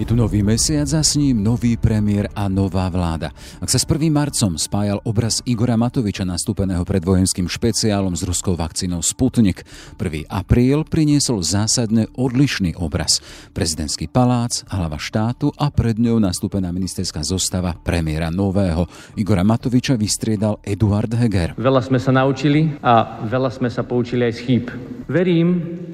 Je 0.00 0.08
tu 0.08 0.16
nový 0.16 0.40
mesiac 0.40 0.88
a 0.96 1.04
s 1.04 1.20
ním 1.20 1.44
nový 1.44 1.76
premiér 1.76 2.32
a 2.32 2.48
nová 2.48 2.88
vláda. 2.88 3.28
Ak 3.60 3.68
sa 3.68 3.76
s 3.76 3.84
1. 3.84 4.08
marcom 4.08 4.56
spájal 4.56 5.04
obraz 5.04 5.44
Igora 5.44 5.76
Matoviča 5.76 6.24
nastúpeného 6.24 6.80
pred 6.88 7.04
vojenským 7.04 7.44
špeciálom 7.44 8.16
s 8.16 8.24
ruskou 8.24 8.56
vakcínou 8.56 9.04
Sputnik, 9.04 9.68
1. 10.00 10.32
apríl 10.32 10.88
priniesol 10.88 11.44
zásadne 11.44 12.08
odlišný 12.16 12.72
obraz. 12.80 13.20
Prezidentský 13.52 14.08
palác, 14.08 14.64
hlava 14.72 14.96
štátu 14.96 15.52
a 15.60 15.68
pred 15.68 16.00
ňou 16.00 16.16
nastúpená 16.24 16.72
ministerská 16.72 17.20
zostava 17.20 17.76
premiéra 17.76 18.32
nového. 18.32 18.88
Igora 19.20 19.44
Matoviča 19.44 20.00
vystriedal 20.00 20.56
Eduard 20.64 21.12
Heger. 21.12 21.52
Veľa 21.60 21.84
sme 21.84 22.00
sa 22.00 22.16
naučili 22.16 22.80
a 22.80 23.20
veľa 23.28 23.52
sme 23.52 23.68
sa 23.68 23.84
poučili 23.84 24.24
aj 24.24 24.34
z 24.34 24.40
chýb. 24.40 24.64
Verím, 25.04 25.48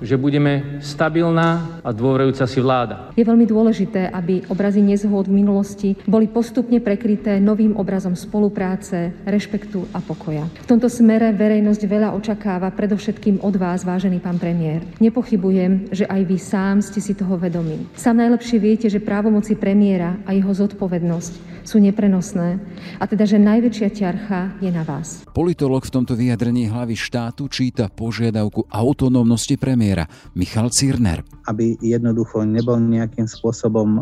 že 0.06 0.14
budeme 0.14 0.78
stabilná 0.86 1.82
a 1.82 1.90
dôverujúca 1.90 2.46
si 2.46 2.62
vláda. 2.62 3.10
Je 3.18 3.26
veľmi 3.26 3.42
dôležité, 3.42 3.87
dôležité, 3.88 4.12
aby 4.12 4.44
obrazy 4.52 4.84
nezhôd 4.84 5.32
v 5.32 5.38
minulosti 5.40 5.90
boli 6.04 6.28
postupne 6.28 6.76
prekryté 6.76 7.40
novým 7.40 7.72
obrazom 7.80 8.12
spolupráce, 8.12 9.16
rešpektu 9.24 9.88
a 9.96 10.04
pokoja. 10.04 10.44
V 10.60 10.68
tomto 10.68 10.92
smere 10.92 11.32
verejnosť 11.32 11.82
veľa 11.88 12.12
očakáva 12.12 12.68
predovšetkým 12.76 13.40
od 13.40 13.56
vás, 13.56 13.88
vážený 13.88 14.20
pán 14.20 14.36
premiér. 14.36 14.84
Nepochybujem, 15.00 15.88
že 15.88 16.04
aj 16.04 16.22
vy 16.28 16.36
sám 16.36 16.76
ste 16.84 17.00
si 17.00 17.16
toho 17.16 17.40
vedomí. 17.40 17.88
Sám 17.96 18.20
najlepšie 18.20 18.58
viete, 18.60 18.86
že 18.92 19.00
právomoci 19.00 19.56
premiéra 19.56 20.20
a 20.28 20.36
jeho 20.36 20.52
zodpovednosť 20.52 21.48
sú 21.68 21.76
neprenosné 21.84 22.56
a 22.96 23.04
teda, 23.04 23.28
že 23.28 23.36
najväčšia 23.36 23.88
ťarcha 23.92 24.40
je 24.64 24.72
na 24.72 24.88
vás. 24.88 25.20
Politolog 25.36 25.84
v 25.84 25.92
tomto 26.00 26.16
vyjadrení 26.16 26.72
hlavy 26.72 26.96
štátu 26.96 27.44
číta 27.52 27.92
požiadavku 27.92 28.64
autonómnosti 28.72 29.60
premiéra 29.60 30.08
Michal 30.32 30.72
Cirner. 30.72 31.20
Aby 31.44 31.76
jednoducho 31.84 32.48
nebol 32.48 32.80
nejakým 32.80 33.28
spôsobom 33.28 33.77
e, 33.86 34.00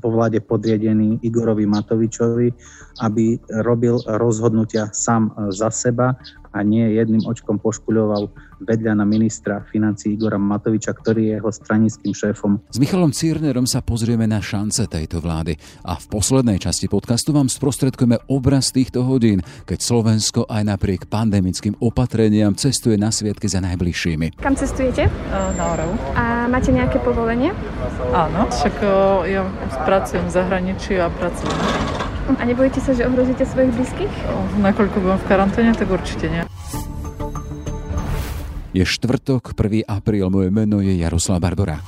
po 0.00 0.08
vláde 0.10 0.40
podriadený 0.40 1.22
Igorovi 1.22 1.64
Matovičovi, 1.64 2.48
aby 3.00 3.38
robil 3.62 4.00
rozhodnutia 4.04 4.90
sám 4.92 5.30
e, 5.30 5.52
za 5.54 5.70
seba 5.70 6.16
a 6.52 6.64
nie 6.64 6.96
jedným 6.96 7.24
očkom 7.28 7.60
poškuľoval 7.60 8.30
vedľa 8.58 8.98
na 8.98 9.06
ministra 9.06 9.62
financí 9.70 10.18
Igora 10.18 10.34
Matoviča, 10.40 10.90
ktorý 10.90 11.30
je 11.30 11.32
jeho 11.38 11.50
stranickým 11.54 12.10
šéfom. 12.10 12.58
S 12.74 12.82
Michalom 12.82 13.14
Círnerom 13.14 13.70
sa 13.70 13.84
pozrieme 13.84 14.26
na 14.26 14.42
šance 14.42 14.82
tejto 14.90 15.22
vlády 15.22 15.54
a 15.86 15.94
v 15.94 16.06
poslednej 16.10 16.58
časti 16.58 16.90
podcastu 16.90 17.30
vám 17.30 17.46
sprostredkujeme 17.46 18.18
obraz 18.26 18.74
týchto 18.74 19.06
hodín, 19.06 19.46
keď 19.62 19.78
Slovensko 19.78 20.50
aj 20.50 20.74
napriek 20.74 21.06
pandemickým 21.06 21.78
opatreniam 21.78 22.56
cestuje 22.58 22.98
na 22.98 23.14
sviatky 23.14 23.46
za 23.46 23.62
najbližšími. 23.62 24.42
Kam 24.42 24.58
cestujete? 24.58 25.06
Na 25.30 25.64
Oravu. 25.78 25.94
A 26.18 26.50
máte 26.50 26.74
nejaké 26.74 26.98
povolenie? 26.98 27.54
Áno, 28.10 28.50
však 28.50 28.74
ja 29.30 29.46
pracujem 29.86 30.26
v 30.26 30.32
zahraničí 30.34 30.98
a 30.98 31.06
pracujem. 31.14 32.07
A 32.36 32.42
nebojíte 32.44 32.84
sa, 32.84 32.92
že 32.92 33.08
ohrozíte 33.08 33.48
svojich 33.48 33.72
blízkych? 33.72 34.12
Nakoľko 34.60 34.96
budem 35.00 35.16
v 35.16 35.24
karanténe, 35.24 35.72
tak 35.72 35.88
určite 35.88 36.28
nie. 36.28 36.42
Je 38.76 38.84
štvrtok, 38.84 39.56
1. 39.56 39.88
apríl, 39.88 40.28
moje 40.28 40.52
meno 40.52 40.84
je 40.84 40.92
Jaroslav 41.00 41.40
Barborák. 41.40 41.82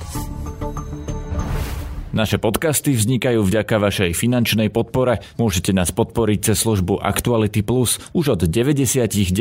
Naše 2.11 2.43
podcasty 2.43 2.91
vznikajú 2.91 3.39
vďaka 3.39 3.79
vašej 3.79 4.11
finančnej 4.11 4.67
podpore. 4.67 5.23
Môžete 5.39 5.71
nás 5.71 5.95
podporiť 5.95 6.51
cez 6.51 6.59
službu 6.59 6.99
Actuality 6.99 7.63
Plus 7.63 8.03
už 8.11 8.35
od 8.35 8.41
99 8.51 9.31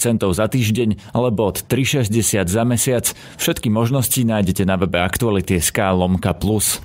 centov 0.00 0.32
za 0.32 0.48
týždeň 0.48 1.12
alebo 1.12 1.52
od 1.52 1.60
3,60 1.68 2.48
za 2.48 2.62
mesiac. 2.64 3.04
Všetky 3.36 3.68
možnosti 3.68 4.16
nájdete 4.16 4.64
na 4.64 4.80
webe 4.80 5.04
Actuality.sk 5.04 5.76
lomka 5.92 6.32
plus. 6.32 6.80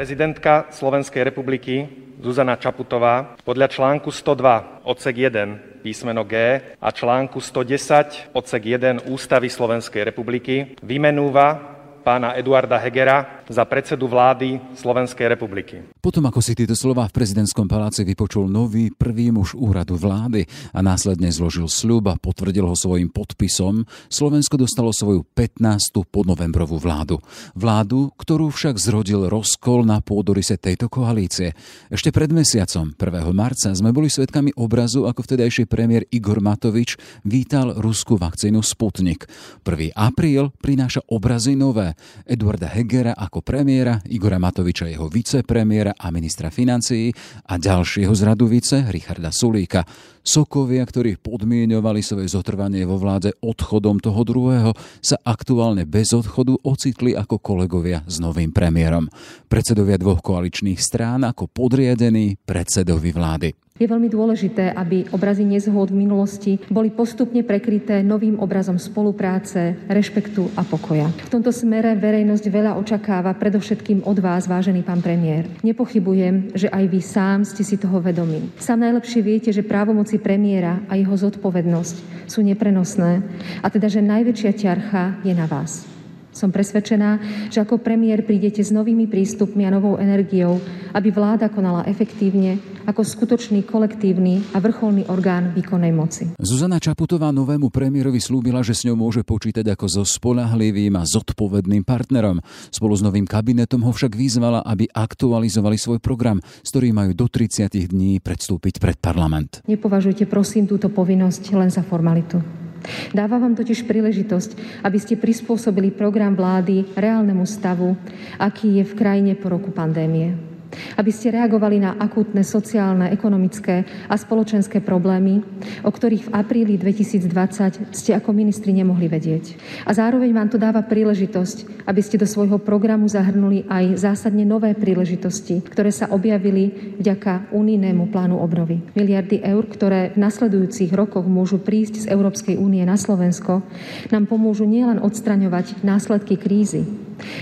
Prezidentka 0.00 0.72
Slovenskej 0.72 1.28
republiky 1.28 1.84
Zuzana 2.24 2.56
Čaputová 2.56 3.36
podľa 3.44 3.68
článku 3.68 4.08
102 4.08 4.88
odsek 4.88 5.28
1 5.28 5.84
písmeno 5.84 6.24
G 6.24 6.56
a 6.80 6.88
článku 6.88 7.36
110 7.36 8.32
odsek 8.32 8.62
1 8.64 9.04
Ústavy 9.12 9.52
Slovenskej 9.52 10.08
republiky 10.08 10.72
vymenúva 10.80 11.79
pána 12.00 12.34
Eduarda 12.34 12.80
Hegera 12.80 13.44
za 13.50 13.62
predsedu 13.68 14.08
vlády 14.08 14.74
Slovenskej 14.74 15.26
republiky. 15.28 15.84
Potom, 16.00 16.24
ako 16.24 16.40
si 16.40 16.56
tieto 16.56 16.72
slova 16.72 17.04
v 17.06 17.16
prezidentskom 17.16 17.68
paláci 17.68 18.02
vypočul 18.06 18.48
nový 18.48 18.88
prvý 18.88 19.28
muž 19.34 19.52
úradu 19.52 20.00
vlády 20.00 20.48
a 20.72 20.80
následne 20.80 21.28
zložil 21.28 21.68
sľub 21.68 22.08
a 22.08 22.16
potvrdil 22.16 22.64
ho 22.64 22.72
svojim 22.72 23.12
podpisom, 23.12 23.84
Slovensko 24.08 24.56
dostalo 24.56 24.94
svoju 24.96 25.26
15. 25.36 26.08
podnovembrovú 26.08 26.80
vládu. 26.80 27.20
Vládu, 27.52 28.10
ktorú 28.16 28.48
však 28.48 28.80
zrodil 28.80 29.28
rozkol 29.28 29.84
na 29.84 30.00
pôdorise 30.00 30.56
tejto 30.56 30.88
koalície. 30.88 31.52
Ešte 31.92 32.14
pred 32.14 32.32
mesiacom, 32.32 32.96
1. 32.96 33.28
marca, 33.36 33.68
sme 33.76 33.92
boli 33.92 34.08
svedkami 34.08 34.56
obrazu, 34.56 35.04
ako 35.04 35.26
vtedajší 35.26 35.68
premiér 35.68 36.08
Igor 36.08 36.40
Matovič 36.40 36.96
vítal 37.26 37.76
ruskú 37.76 38.16
vakcínu 38.16 38.64
Sputnik. 38.64 39.28
1. 39.66 39.92
apríl 39.92 40.54
prináša 40.62 41.04
obrazy 41.10 41.58
nové, 41.58 41.89
Eduarda 42.26 42.70
Hegera 42.70 43.12
ako 43.16 43.44
premiéra, 43.44 44.00
Igora 44.10 44.38
Matoviča 44.40 44.88
jeho 44.88 45.06
vicepremiéra 45.06 45.94
a 45.96 46.10
ministra 46.14 46.48
financií 46.48 47.14
a 47.46 47.56
ďalšieho 47.56 48.12
z 48.12 48.22
radu 48.26 48.46
vice, 48.50 48.86
Richarda 48.88 49.30
Sulíka. 49.34 49.86
Sokovia, 50.20 50.84
ktorí 50.84 51.16
podmienovali 51.16 52.04
svoje 52.04 52.28
zotrvanie 52.28 52.84
vo 52.84 53.00
vláde 53.00 53.32
odchodom 53.40 54.04
toho 54.04 54.20
druhého, 54.20 54.70
sa 55.00 55.16
aktuálne 55.24 55.88
bez 55.88 56.12
odchodu 56.12 56.60
ocitli 56.60 57.16
ako 57.16 57.40
kolegovia 57.40 58.04
s 58.04 58.20
novým 58.20 58.52
premiérom. 58.52 59.08
Predsedovia 59.48 59.96
dvoch 59.96 60.20
koaličných 60.20 60.76
strán 60.76 61.24
ako 61.24 61.48
podriadení 61.48 62.36
predsedovi 62.44 63.10
vlády. 63.16 63.69
Je 63.80 63.88
veľmi 63.88 64.12
dôležité, 64.12 64.76
aby 64.76 65.08
obrazy 65.08 65.40
nezhôd 65.40 65.88
v 65.88 66.04
minulosti 66.04 66.60
boli 66.68 66.92
postupne 66.92 67.40
prekryté 67.40 68.04
novým 68.04 68.36
obrazom 68.36 68.76
spolupráce, 68.76 69.72
rešpektu 69.88 70.52
a 70.52 70.68
pokoja. 70.68 71.08
V 71.08 71.32
tomto 71.32 71.48
smere 71.48 71.96
verejnosť 71.96 72.44
veľa 72.44 72.76
očakáva 72.76 73.32
predovšetkým 73.40 74.04
od 74.04 74.20
vás, 74.20 74.44
vážený 74.44 74.84
pán 74.84 75.00
premiér. 75.00 75.48
Nepochybujem, 75.64 76.52
že 76.52 76.68
aj 76.68 76.84
vy 76.92 77.00
sám 77.00 77.48
ste 77.48 77.64
si 77.64 77.80
toho 77.80 78.04
vedomí. 78.04 78.52
Sám 78.60 78.84
najlepšie 78.84 79.20
viete, 79.24 79.48
že 79.48 79.64
právomoci 79.64 80.20
premiéra 80.20 80.84
a 80.84 81.00
jeho 81.00 81.16
zodpovednosť 81.16 82.28
sú 82.28 82.44
neprenosné 82.44 83.24
a 83.64 83.66
teda, 83.72 83.88
že 83.88 84.04
najväčšia 84.04 84.52
ťarcha 84.60 85.24
je 85.24 85.32
na 85.32 85.48
vás. 85.48 85.99
Som 86.40 86.56
presvedčená, 86.56 87.20
že 87.52 87.60
ako 87.60 87.84
premiér 87.84 88.24
prídete 88.24 88.64
s 88.64 88.72
novými 88.72 89.04
prístupmi 89.12 89.68
a 89.68 89.74
novou 89.76 90.00
energiou, 90.00 90.56
aby 90.96 91.12
vláda 91.12 91.52
konala 91.52 91.84
efektívne 91.84 92.56
ako 92.88 93.04
skutočný 93.04 93.68
kolektívny 93.68 94.56
a 94.56 94.58
vrcholný 94.64 95.04
orgán 95.12 95.52
výkonnej 95.52 95.92
moci. 95.92 96.32
Zuzana 96.40 96.80
Čaputová 96.80 97.28
novému 97.28 97.68
premiérovi 97.68 98.24
slúbila, 98.24 98.64
že 98.64 98.72
s 98.72 98.88
ňou 98.88 98.96
môže 98.96 99.20
počítať 99.20 99.68
ako 99.68 100.00
so 100.00 100.02
spolahlivým 100.08 100.96
a 100.96 101.04
zodpovedným 101.04 101.84
partnerom. 101.84 102.40
Spolu 102.72 102.96
s 102.96 103.04
novým 103.04 103.28
kabinetom 103.28 103.84
ho 103.84 103.92
však 103.92 104.16
vyzvala, 104.16 104.64
aby 104.64 104.88
aktualizovali 104.88 105.76
svoj 105.76 106.00
program, 106.00 106.40
s 106.40 106.72
ktorým 106.72 106.96
majú 106.96 107.12
do 107.12 107.28
30 107.28 107.68
dní 107.68 108.16
predstúpiť 108.24 108.80
pred 108.80 108.96
parlament. 108.96 109.60
Nepovažujte 109.68 110.24
prosím 110.24 110.64
túto 110.64 110.88
povinnosť 110.88 111.52
len 111.52 111.68
za 111.68 111.84
formalitu. 111.84 112.69
Dáva 113.14 113.38
vám 113.38 113.54
totiž 113.54 113.86
príležitosť, 113.86 114.82
aby 114.84 114.98
ste 114.98 115.20
prispôsobili 115.20 115.94
program 115.94 116.34
vlády 116.34 116.90
reálnemu 116.96 117.44
stavu, 117.46 117.96
aký 118.40 118.80
je 118.80 118.84
v 118.84 118.96
krajine 118.96 119.32
po 119.36 119.52
roku 119.52 119.70
pandémie 119.70 120.49
aby 120.96 121.10
ste 121.10 121.34
reagovali 121.34 121.82
na 121.82 121.98
akútne 121.98 122.42
sociálne, 122.46 123.10
ekonomické 123.10 123.84
a 124.06 124.14
spoločenské 124.14 124.80
problémy, 124.82 125.42
o 125.84 125.90
ktorých 125.90 126.30
v 126.30 126.34
apríli 126.34 126.74
2020 126.78 127.92
ste 127.94 128.10
ako 128.16 128.30
ministri 128.32 128.74
nemohli 128.74 129.10
vedieť. 129.10 129.58
A 129.86 129.94
zároveň 129.94 130.30
vám 130.34 130.48
to 130.50 130.58
dáva 130.58 130.82
príležitosť, 130.86 131.86
aby 131.86 132.00
ste 132.00 132.20
do 132.20 132.26
svojho 132.28 132.62
programu 132.62 133.10
zahrnuli 133.10 133.66
aj 133.66 133.98
zásadne 133.98 134.46
nové 134.46 134.72
príležitosti, 134.74 135.62
ktoré 135.64 135.90
sa 135.90 136.10
objavili 136.10 136.96
vďaka 136.98 137.50
unijnému 137.50 138.08
plánu 138.10 138.38
obnovy. 138.38 138.82
Miliardy 138.94 139.42
eur, 139.42 139.66
ktoré 139.66 140.14
v 140.14 140.22
nasledujúcich 140.22 140.94
rokoch 140.94 141.26
môžu 141.26 141.58
prísť 141.62 142.06
z 142.06 142.10
Európskej 142.10 142.56
únie 142.56 142.82
na 142.86 142.94
Slovensko, 142.94 143.62
nám 144.10 144.24
pomôžu 144.30 144.64
nielen 144.66 145.02
odstraňovať 145.02 145.82
následky 145.82 146.38
krízy, 146.38 146.86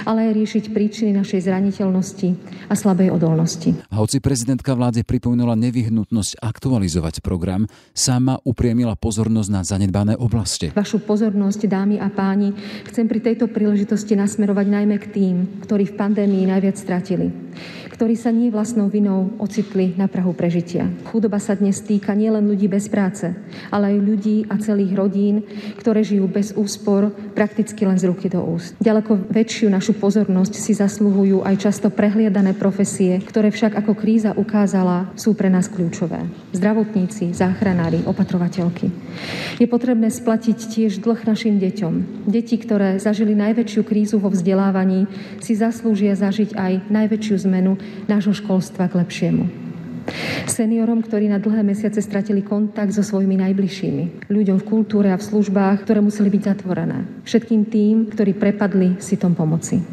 ale 0.05 0.31
aj 0.31 0.33
riešiť 0.39 0.65
príčiny 0.71 1.11
našej 1.17 1.49
zraniteľnosti 1.49 2.29
a 2.69 2.75
slabej 2.75 3.15
odolnosti. 3.15 3.75
Hoci 3.91 4.19
prezidentka 4.23 4.77
vláde 4.77 5.03
pripomínala 5.03 5.57
nevyhnutnosť 5.57 6.41
aktualizovať 6.41 7.21
program, 7.25 7.67
sama 7.97 8.39
upriemila 8.45 8.95
pozornosť 8.95 9.51
na 9.51 9.63
zanedbané 9.65 10.15
oblasti. 10.19 10.71
Vašu 10.73 11.03
pozornosť, 11.03 11.67
dámy 11.67 11.97
a 11.99 12.09
páni, 12.13 12.53
chcem 12.89 13.09
pri 13.09 13.21
tejto 13.25 13.51
príležitosti 13.51 14.15
nasmerovať 14.15 14.67
najmä 14.69 14.97
k 15.01 15.07
tým, 15.11 15.37
ktorí 15.65 15.91
v 15.91 15.97
pandémii 15.99 16.45
najviac 16.47 16.77
stratili 16.77 17.31
ktorí 17.99 18.15
sa 18.15 18.31
nie 18.31 18.47
vlastnou 18.47 18.87
vinou 18.87 19.35
ocitli 19.43 19.91
na 19.99 20.07
Prahu 20.07 20.31
prežitia. 20.31 20.87
Chudoba 21.11 21.43
sa 21.43 21.59
dnes 21.59 21.83
týka 21.83 22.15
nielen 22.15 22.47
ľudí 22.47 22.71
bez 22.71 22.87
práce, 22.87 23.27
ale 23.75 23.91
aj 23.91 23.97
ľudí 23.99 24.47
a 24.47 24.55
celých 24.55 24.95
rodín, 24.95 25.43
ktoré 25.83 26.07
žijú 26.07 26.31
bez 26.31 26.55
úspor, 26.55 27.11
prakticky 27.35 27.83
len 27.83 27.99
z 27.99 28.07
ruky 28.07 28.31
do 28.31 28.39
úst. 28.39 28.79
Ďaleko 28.79 29.27
väčšiu 29.35 29.67
našu 29.67 29.99
pozornosť 29.99 30.55
si 30.55 30.79
zasluhujú 30.79 31.43
aj 31.43 31.59
často 31.59 31.91
prehliadané 31.91 32.55
profesie, 32.55 33.19
ktoré 33.19 33.51
však 33.51 33.75
ako 33.75 33.99
kríza 33.99 34.31
ukázala, 34.31 35.11
sú 35.19 35.35
pre 35.35 35.51
nás 35.51 35.67
kľúčové. 35.67 36.23
Zdravotníci, 36.55 37.35
záchranári, 37.35 38.07
opatrovateľky. 38.07 38.95
Je 39.59 39.67
potrebné 39.67 40.15
splatiť 40.15 40.59
tiež 40.71 41.03
dlh 41.03 41.19
našim 41.27 41.59
deťom. 41.59 42.23
Deti, 42.31 42.63
ktoré 42.63 43.03
zažili 43.03 43.35
najväčšiu 43.35 43.83
krízu 43.83 44.23
vo 44.23 44.31
vzdelávaní, 44.31 45.11
si 45.43 45.59
zaslúžia 45.59 46.15
zažiť 46.15 46.55
aj 46.55 46.73
najväčšiu 46.95 47.37
zmenu 47.51 47.88
nášho 48.09 48.35
školstva 48.35 48.89
k 48.89 48.99
lepšiemu. 49.05 49.69
Seniorom, 50.49 51.05
ktorí 51.05 51.29
na 51.29 51.37
dlhé 51.37 51.61
mesiace 51.61 52.01
stratili 52.01 52.41
kontakt 52.41 52.97
so 52.97 53.05
svojimi 53.05 53.37
najbližšími. 53.45 54.33
Ľuďom 54.33 54.57
v 54.57 54.69
kultúre 54.69 55.13
a 55.13 55.21
v 55.21 55.27
službách, 55.29 55.85
ktoré 55.85 56.01
museli 56.01 56.33
byť 56.33 56.43
zatvorené. 56.43 57.05
Všetkým 57.29 57.69
tým, 57.69 58.09
ktorí 58.09 58.33
prepadli 58.33 58.97
tom 59.21 59.37
pomoci. 59.37 59.85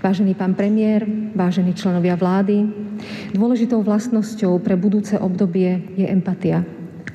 Vážený 0.00 0.36
pán 0.36 0.56
premiér, 0.56 1.04
vážení 1.36 1.72
členovia 1.76 2.16
vlády, 2.16 2.68
dôležitou 3.36 3.80
vlastnosťou 3.84 4.60
pre 4.60 4.76
budúce 4.76 5.16
obdobie 5.16 5.96
je 5.96 6.06
empatia. 6.08 6.64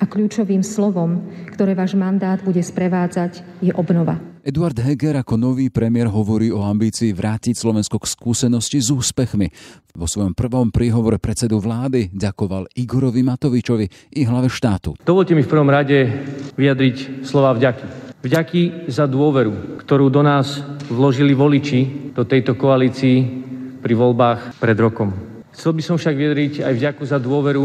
A 0.02 0.04
kľúčovým 0.10 0.66
slovom, 0.66 1.30
ktoré 1.54 1.78
váš 1.78 1.94
mandát 1.94 2.42
bude 2.42 2.62
sprevádzať, 2.62 3.46
je 3.62 3.70
obnova. 3.78 4.31
Eduard 4.42 4.74
Heger 4.74 5.22
ako 5.22 5.38
nový 5.38 5.70
premiér 5.70 6.10
hovorí 6.10 6.50
o 6.50 6.66
ambícii 6.66 7.14
vrátiť 7.14 7.54
Slovensko 7.54 8.02
k 8.02 8.10
skúsenosti 8.10 8.82
s 8.82 8.90
úspechmi. 8.90 9.54
Vo 9.94 10.10
svojom 10.10 10.34
prvom 10.34 10.74
príhovore 10.74 11.22
predsedu 11.22 11.62
vlády 11.62 12.10
ďakoval 12.10 12.66
Igorovi 12.74 13.22
Matovičovi 13.22 14.18
i 14.18 14.26
hlave 14.26 14.50
štátu. 14.50 14.98
Dovolte 15.06 15.38
mi 15.38 15.46
v 15.46 15.52
prvom 15.54 15.70
rade 15.70 16.26
vyjadriť 16.58 17.22
slova 17.22 17.54
vďaky. 17.54 17.86
Vďaky 18.26 18.90
za 18.90 19.06
dôveru, 19.06 19.78
ktorú 19.86 20.10
do 20.10 20.26
nás 20.26 20.66
vložili 20.90 21.38
voliči 21.38 22.10
do 22.18 22.26
tejto 22.26 22.58
koalícii 22.58 23.18
pri 23.78 23.94
voľbách 23.94 24.58
pred 24.58 24.78
rokom. 24.82 25.31
Chcel 25.52 25.76
by 25.76 25.84
som 25.84 25.96
však 26.00 26.16
vyjadriť 26.16 26.54
aj 26.64 26.74
vďaku 26.80 27.04
za 27.04 27.20
dôveru 27.20 27.64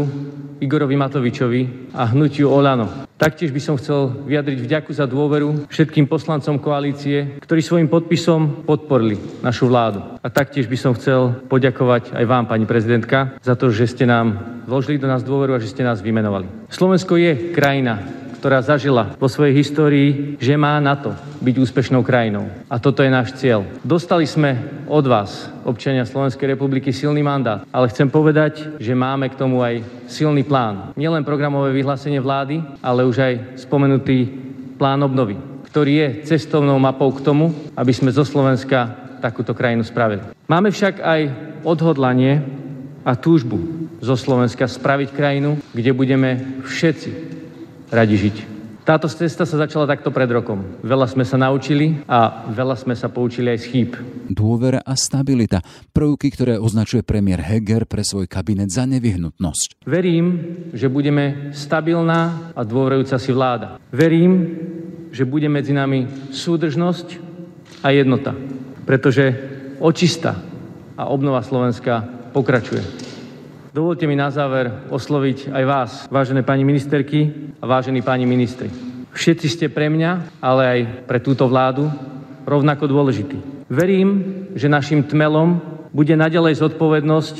Igorovi 0.59 0.99
Matovičovi 0.99 1.91
a 1.95 2.11
hnutiu 2.11 2.51
Olano. 2.51 3.07
Taktiež 3.17 3.49
by 3.49 3.61
som 3.63 3.79
chcel 3.79 4.13
vyjadriť 4.27 4.59
vďaku 4.61 4.91
za 4.93 5.07
dôveru 5.09 5.71
všetkým 5.71 6.05
poslancom 6.05 6.59
koalície, 6.61 7.39
ktorí 7.41 7.63
svojim 7.63 7.89
podpisom 7.89 8.67
podporili 8.67 9.17
našu 9.41 9.71
vládu. 9.71 10.03
A 10.19 10.27
taktiež 10.27 10.67
by 10.67 10.77
som 10.77 10.93
chcel 10.93 11.33
poďakovať 11.47 12.13
aj 12.13 12.25
vám, 12.27 12.45
pani 12.45 12.67
prezidentka, 12.67 13.39
za 13.41 13.55
to, 13.55 13.71
že 13.71 13.89
ste 13.89 14.05
nám 14.05 14.61
vložili 14.67 14.99
do 14.99 15.07
nás 15.07 15.23
dôveru 15.23 15.55
a 15.55 15.63
že 15.63 15.71
ste 15.71 15.81
nás 15.81 16.03
vymenovali. 16.03 16.69
Slovensko 16.69 17.15
je 17.17 17.55
krajina, 17.55 18.26
ktorá 18.37 18.61
zažila 18.61 19.17
vo 19.17 19.25
svojej 19.25 19.57
histórii, 19.57 20.37
že 20.37 20.53
má 20.53 20.77
na 20.77 20.93
to 20.93 21.17
byť 21.41 21.55
úspešnou 21.57 22.05
krajinou. 22.05 22.45
A 22.69 22.77
toto 22.77 23.01
je 23.01 23.09
náš 23.09 23.33
cieľ. 23.35 23.65
Dostali 23.81 24.29
sme 24.29 24.85
od 24.85 25.05
vás, 25.09 25.49
občania 25.65 26.05
Slovenskej 26.05 26.53
republiky, 26.53 26.93
silný 26.93 27.25
mandát, 27.25 27.65
ale 27.73 27.89
chcem 27.89 28.05
povedať, 28.07 28.77
že 28.77 28.93
máme 28.93 29.33
k 29.33 29.39
tomu 29.41 29.65
aj 29.65 29.81
silný 30.05 30.45
plán. 30.45 30.93
Nielen 30.93 31.25
programové 31.25 31.73
vyhlásenie 31.73 32.21
vlády, 32.21 32.61
ale 32.79 33.03
už 33.03 33.17
aj 33.17 33.33
spomenutý 33.65 34.29
plán 34.77 35.01
obnovy, 35.01 35.35
ktorý 35.73 35.93
je 35.97 36.09
cestovnou 36.29 36.77
mapou 36.77 37.09
k 37.09 37.25
tomu, 37.25 37.49
aby 37.73 37.89
sme 37.89 38.13
zo 38.13 38.21
Slovenska 38.21 39.09
takúto 39.17 39.57
krajinu 39.57 39.81
spravili. 39.81 40.21
Máme 40.45 40.69
však 40.69 41.01
aj 41.01 41.21
odhodlanie 41.65 42.45
a 43.01 43.17
túžbu 43.17 43.89
zo 43.97 44.13
Slovenska 44.13 44.69
spraviť 44.69 45.09
krajinu, 45.09 45.57
kde 45.73 45.91
budeme 45.97 46.61
všetci 46.61 47.36
radi 47.91 48.15
žiť. 48.17 48.57
Táto 48.87 49.11
cesta 49.11 49.43
sa 49.43 49.59
začala 49.59 49.83
takto 49.83 50.15
pred 50.15 50.31
rokom. 50.31 50.79
Veľa 50.79 51.11
sme 51.11 51.27
sa 51.27 51.35
naučili 51.35 52.07
a 52.07 52.47
veľa 52.47 52.79
sme 52.79 52.95
sa 52.95 53.11
poučili 53.11 53.51
aj 53.51 53.59
z 53.59 53.65
chýb. 53.67 53.91
Dôvera 54.31 54.79
a 54.79 54.95
stabilita. 54.95 55.59
Prvky, 55.91 56.31
ktoré 56.31 56.55
označuje 56.55 57.03
premiér 57.03 57.43
Heger 57.43 57.83
pre 57.83 58.07
svoj 58.07 58.31
kabinet 58.31 58.71
za 58.71 58.87
nevyhnutnosť. 58.87 59.83
Verím, 59.83 60.27
že 60.71 60.87
budeme 60.87 61.51
stabilná 61.51 62.55
a 62.55 62.63
dôverujúca 62.63 63.19
si 63.19 63.35
vláda. 63.35 63.75
Verím, 63.91 64.55
že 65.11 65.27
bude 65.27 65.51
medzi 65.51 65.75
nami 65.75 66.31
súdržnosť 66.31 67.19
a 67.83 67.91
jednota. 67.91 68.39
Pretože 68.87 69.35
očista 69.83 70.39
a 70.95 71.11
obnova 71.11 71.43
Slovenska 71.43 72.07
pokračuje. 72.31 73.06
Dovolte 73.77 74.09
mi 74.09 74.17
na 74.17 74.33
záver 74.33 74.89
osloviť 74.89 75.53
aj 75.53 75.63
vás, 75.69 75.91
vážené 76.09 76.41
pani 76.41 76.65
ministerky 76.65 77.53
a 77.61 77.69
vážení 77.69 78.01
páni 78.01 78.25
ministri. 78.25 78.73
Všetci 79.13 79.45
ste 79.53 79.65
pre 79.69 79.85
mňa, 79.85 80.41
ale 80.41 80.61
aj 80.65 80.79
pre 81.05 81.21
túto 81.21 81.45
vládu 81.45 81.85
rovnako 82.49 82.89
dôležití. 82.89 83.69
Verím, 83.69 84.09
že 84.57 84.65
našim 84.65 85.05
tmelom 85.05 85.61
bude 85.93 86.17
naďalej 86.17 86.57
zodpovednosť 86.57 87.35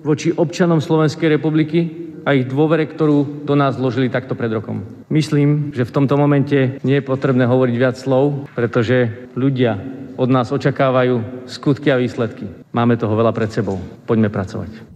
voči 0.00 0.32
občanom 0.32 0.80
Slovenskej 0.80 1.36
republiky 1.36 1.80
a 2.24 2.32
ich 2.32 2.48
dôvere, 2.48 2.88
ktorú 2.88 3.44
do 3.44 3.52
nás 3.52 3.76
zložili 3.76 4.08
takto 4.08 4.32
pred 4.32 4.56
rokom. 4.56 4.88
Myslím, 5.12 5.68
že 5.76 5.84
v 5.84 6.00
tomto 6.00 6.16
momente 6.16 6.80
nie 6.80 6.96
je 6.96 7.04
potrebné 7.04 7.44
hovoriť 7.44 7.76
viac 7.76 8.00
slov, 8.00 8.48
pretože 8.56 9.28
ľudia 9.36 9.76
od 10.16 10.32
nás 10.32 10.48
očakávajú 10.48 11.44
skutky 11.44 11.92
a 11.92 12.00
výsledky. 12.00 12.72
Máme 12.72 12.96
toho 12.96 13.12
veľa 13.12 13.36
pred 13.36 13.52
sebou. 13.52 13.76
Poďme 14.08 14.32
pracovať. 14.32 14.94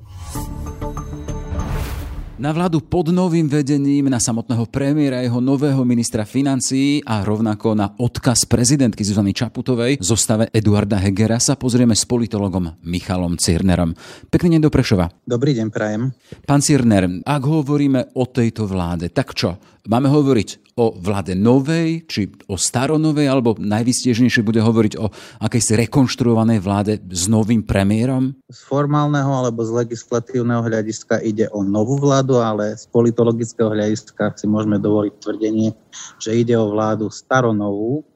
Na 2.39 2.55
vládu 2.55 2.79
pod 2.79 3.11
novým 3.11 3.51
vedením, 3.51 4.07
na 4.07 4.23
samotného 4.23 4.71
premiéra, 4.71 5.27
jeho 5.27 5.43
nového 5.43 5.83
ministra 5.83 6.23
financií 6.23 7.03
a 7.03 7.27
rovnako 7.27 7.75
na 7.75 7.91
odkaz 7.99 8.47
prezidentky 8.47 9.03
Zuzany 9.03 9.35
Čaputovej 9.35 9.99
zostave 9.99 10.47
Eduarda 10.55 11.03
Hegera 11.03 11.43
sa 11.43 11.59
pozrieme 11.59 11.99
s 11.99 12.07
politologom 12.07 12.79
Michalom 12.87 13.35
Cirnerom. 13.35 13.91
Pekný 14.31 14.55
deň 14.55 14.63
do 14.63 14.71
Prešova. 14.71 15.11
Dobrý 15.27 15.51
deň, 15.59 15.67
prajem. 15.75 16.15
Pán 16.47 16.63
Cirner, 16.63 17.11
ak 17.27 17.43
hovoríme 17.43 18.15
o 18.15 18.31
tejto 18.31 18.71
vláde, 18.71 19.11
tak 19.11 19.35
čo? 19.35 19.59
Máme 19.91 20.07
hovoriť 20.07 20.68
o 20.79 20.95
vláde 20.95 21.35
novej, 21.35 22.07
či 22.07 22.31
o 22.47 22.55
staronovej, 22.55 23.27
alebo 23.27 23.59
najvystiežnejšie 23.59 24.47
bude 24.47 24.63
hovoriť 24.63 24.95
o 25.03 25.11
akejsi 25.43 25.75
rekonštruovanej 25.75 26.63
vláde 26.63 27.03
s 27.11 27.27
novým 27.27 27.67
premiérom? 27.67 28.39
Z 28.47 28.63
formálneho 28.71 29.29
alebo 29.35 29.67
z 29.67 29.75
legislatívneho 29.83 30.63
hľadiska 30.63 31.19
ide 31.27 31.51
o 31.51 31.67
novú 31.67 31.99
vládu, 31.99 32.39
ale 32.39 32.79
z 32.79 32.87
politologického 32.95 33.75
hľadiska 33.75 34.39
si 34.39 34.47
môžeme 34.47 34.79
dovoliť 34.79 35.15
tvrdenie, 35.19 35.75
že 36.23 36.39
ide 36.39 36.55
o 36.55 36.71
vládu 36.71 37.11
staronovú, 37.11 38.07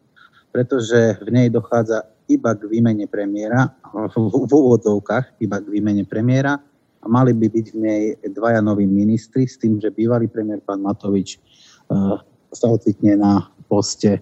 pretože 0.55 1.19
v 1.19 1.29
nej 1.35 1.49
dochádza 1.51 2.07
iba 2.31 2.55
k 2.55 2.71
výmene 2.71 3.11
premiéra, 3.11 3.75
v 3.91 4.53
úvodzovkách 4.55 5.43
iba 5.43 5.59
k 5.59 5.67
výmene 5.67 6.07
premiéra 6.07 6.63
a 7.03 7.07
mali 7.11 7.35
by 7.35 7.47
byť 7.51 7.67
v 7.75 7.79
nej 7.83 8.03
dvaja 8.31 8.63
noví 8.63 8.87
ministri 8.87 9.45
s 9.51 9.59
tým, 9.59 9.83
že 9.83 9.91
bývalý 9.91 10.31
premiér 10.31 10.63
pán 10.63 10.79
Matovič 10.79 11.37
eh, 11.37 12.17
sa 12.53 12.69
ocitne 12.69 13.17
na 13.17 13.49
poste 13.67 14.21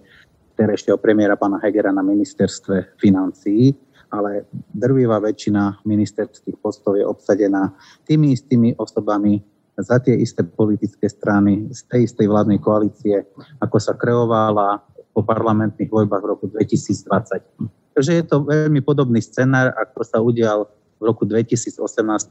terejšieho 0.55 0.99
premiéra 0.99 1.35
pána 1.35 1.59
Hegera 1.59 1.91
na 1.91 2.03
ministerstve 2.03 2.95
financií, 2.99 3.75
ale 4.11 4.47
drvivá 4.75 5.23
väčšina 5.23 5.83
ministerských 5.87 6.59
postov 6.59 6.99
je 6.99 7.07
obsadená 7.07 7.71
tými 8.03 8.35
istými 8.35 8.75
osobami 8.75 9.39
za 9.79 9.97
tie 10.03 10.13
isté 10.19 10.43
politické 10.43 11.07
strany, 11.07 11.71
z 11.71 11.87
tej 11.87 12.01
istej 12.11 12.27
vládnej 12.27 12.59
koalície, 12.59 13.23
ako 13.63 13.77
sa 13.79 13.95
kreovala 13.95 14.83
po 15.15 15.23
parlamentných 15.23 15.91
voľbách 15.91 16.23
v 16.23 16.29
roku 16.31 16.45
2020. 16.51 17.71
Takže 17.95 18.11
je 18.19 18.23
to 18.23 18.43
veľmi 18.43 18.79
podobný 18.83 19.19
scenár, 19.23 19.75
ako 19.75 19.99
sa 20.03 20.19
udial 20.23 20.67
v 20.99 21.03
roku 21.07 21.23
2018, 21.27 21.81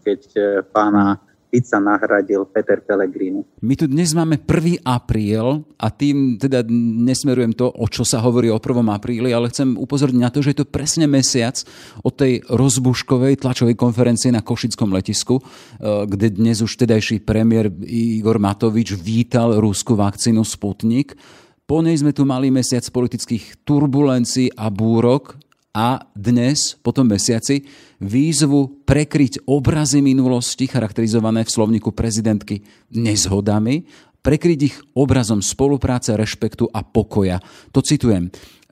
keď 0.04 0.20
eh, 0.36 0.44
pána 0.70 1.20
Fica 1.50 1.82
nahradil 1.82 2.46
Peter 2.46 2.78
Pellegrini. 2.78 3.42
My 3.58 3.74
tu 3.74 3.90
dnes 3.90 4.14
máme 4.14 4.38
1. 4.38 4.86
apríl 4.86 5.66
a 5.74 5.90
tým 5.90 6.38
teda 6.38 6.62
nesmerujem 6.70 7.50
to, 7.58 7.66
o 7.66 7.90
čo 7.90 8.06
sa 8.06 8.22
hovorí 8.22 8.46
o 8.54 8.62
1. 8.62 8.86
apríli, 8.86 9.34
ale 9.34 9.50
chcem 9.50 9.74
upozorniť 9.74 10.20
na 10.22 10.30
to, 10.30 10.46
že 10.46 10.54
je 10.54 10.62
to 10.62 10.70
presne 10.70 11.10
mesiac 11.10 11.58
od 12.06 12.14
tej 12.14 12.46
rozbuškovej 12.46 13.42
tlačovej 13.42 13.74
konferencie 13.74 14.30
na 14.30 14.46
Košickom 14.46 14.94
letisku, 14.94 15.42
eh, 15.42 16.06
kde 16.06 16.38
dnes 16.38 16.62
už 16.62 16.78
tedajší 16.78 17.26
premiér 17.26 17.66
Igor 17.82 18.38
Matovič 18.38 18.94
vítal 18.94 19.58
rúskú 19.58 19.98
vakcínu 19.98 20.46
Sputnik. 20.46 21.18
Po 21.66 21.82
nej 21.82 21.98
sme 21.98 22.14
tu 22.14 22.22
mali 22.22 22.54
mesiac 22.54 22.86
politických 22.86 23.66
turbulencií 23.66 24.54
a 24.54 24.70
búrok 24.70 25.49
a 25.70 26.02
dnes, 26.18 26.74
po 26.82 26.90
tom 26.90 27.06
mesiaci, 27.06 27.62
výzvu 28.02 28.82
prekryť 28.82 29.46
obrazy 29.46 30.02
minulosti 30.02 30.66
charakterizované 30.66 31.46
v 31.46 31.54
slovníku 31.54 31.94
prezidentky 31.94 32.66
nezhodami, 32.90 33.86
prekryť 34.20 34.58
ich 34.60 34.76
obrazom 34.98 35.38
spolupráce, 35.38 36.12
rešpektu 36.18 36.66
a 36.74 36.82
pokoja. 36.82 37.38
To 37.70 37.80
citujem. 37.80 38.28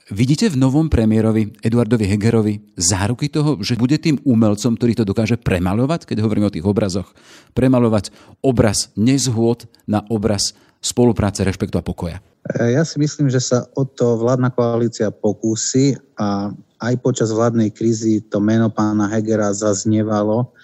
Vidíte 0.09 0.49
v 0.49 0.57
novom 0.57 0.89
premiérovi 0.89 1.53
Eduardovi 1.61 2.09
Hegerovi 2.09 2.55
záruky 2.81 3.29
toho, 3.29 3.61
že 3.61 3.77
bude 3.77 4.01
tým 4.01 4.17
umelcom, 4.25 4.73
ktorý 4.75 4.97
to 4.97 5.05
dokáže 5.05 5.37
premalovať, 5.37 6.09
keď 6.09 6.25
hovoríme 6.25 6.49
o 6.49 6.55
tých 6.55 6.65
obrazoch, 6.65 7.13
premalovať 7.53 8.09
obraz 8.41 8.89
nezhôd 8.97 9.69
na 9.85 10.01
obraz 10.09 10.57
spolupráce, 10.81 11.45
rešpektu 11.45 11.77
a 11.77 11.85
pokoja? 11.85 12.25
Ja 12.57 12.81
si 12.89 12.97
myslím, 12.97 13.29
že 13.29 13.45
sa 13.45 13.69
o 13.77 13.85
to 13.85 14.17
vládna 14.17 14.49
koalícia 14.49 15.13
pokúsi 15.13 16.01
a 16.17 16.57
aj 16.79 16.95
počas 17.03 17.35
vládnej 17.35 17.75
krízy 17.75 18.23
to 18.27 18.39
meno 18.39 18.71
pána 18.71 19.11
Hegera 19.11 19.51
zaznievalo, 19.51 20.55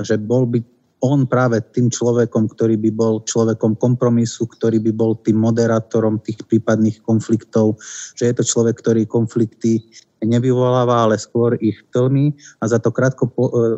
že 0.00 0.20
bol 0.20 0.44
by 0.48 0.60
on 1.04 1.28
práve 1.28 1.60
tým 1.76 1.92
človekom, 1.92 2.48
ktorý 2.48 2.80
by 2.80 2.90
bol 2.96 3.20
človekom 3.28 3.76
kompromisu, 3.76 4.48
ktorý 4.48 4.80
by 4.80 4.92
bol 4.96 5.12
tým 5.20 5.36
moderátorom 5.36 6.16
tých 6.24 6.40
prípadných 6.48 7.04
konfliktov, 7.04 7.76
že 8.16 8.32
je 8.32 8.34
to 8.40 8.44
človek, 8.44 8.80
ktorý 8.80 9.04
konflikty 9.04 9.84
nevyvoláva, 10.24 11.04
ale 11.04 11.20
skôr 11.20 11.60
ich 11.60 11.76
tlmi 11.92 12.32
a 12.60 12.64
za 12.64 12.80
to 12.80 12.88
krátko, 12.88 13.28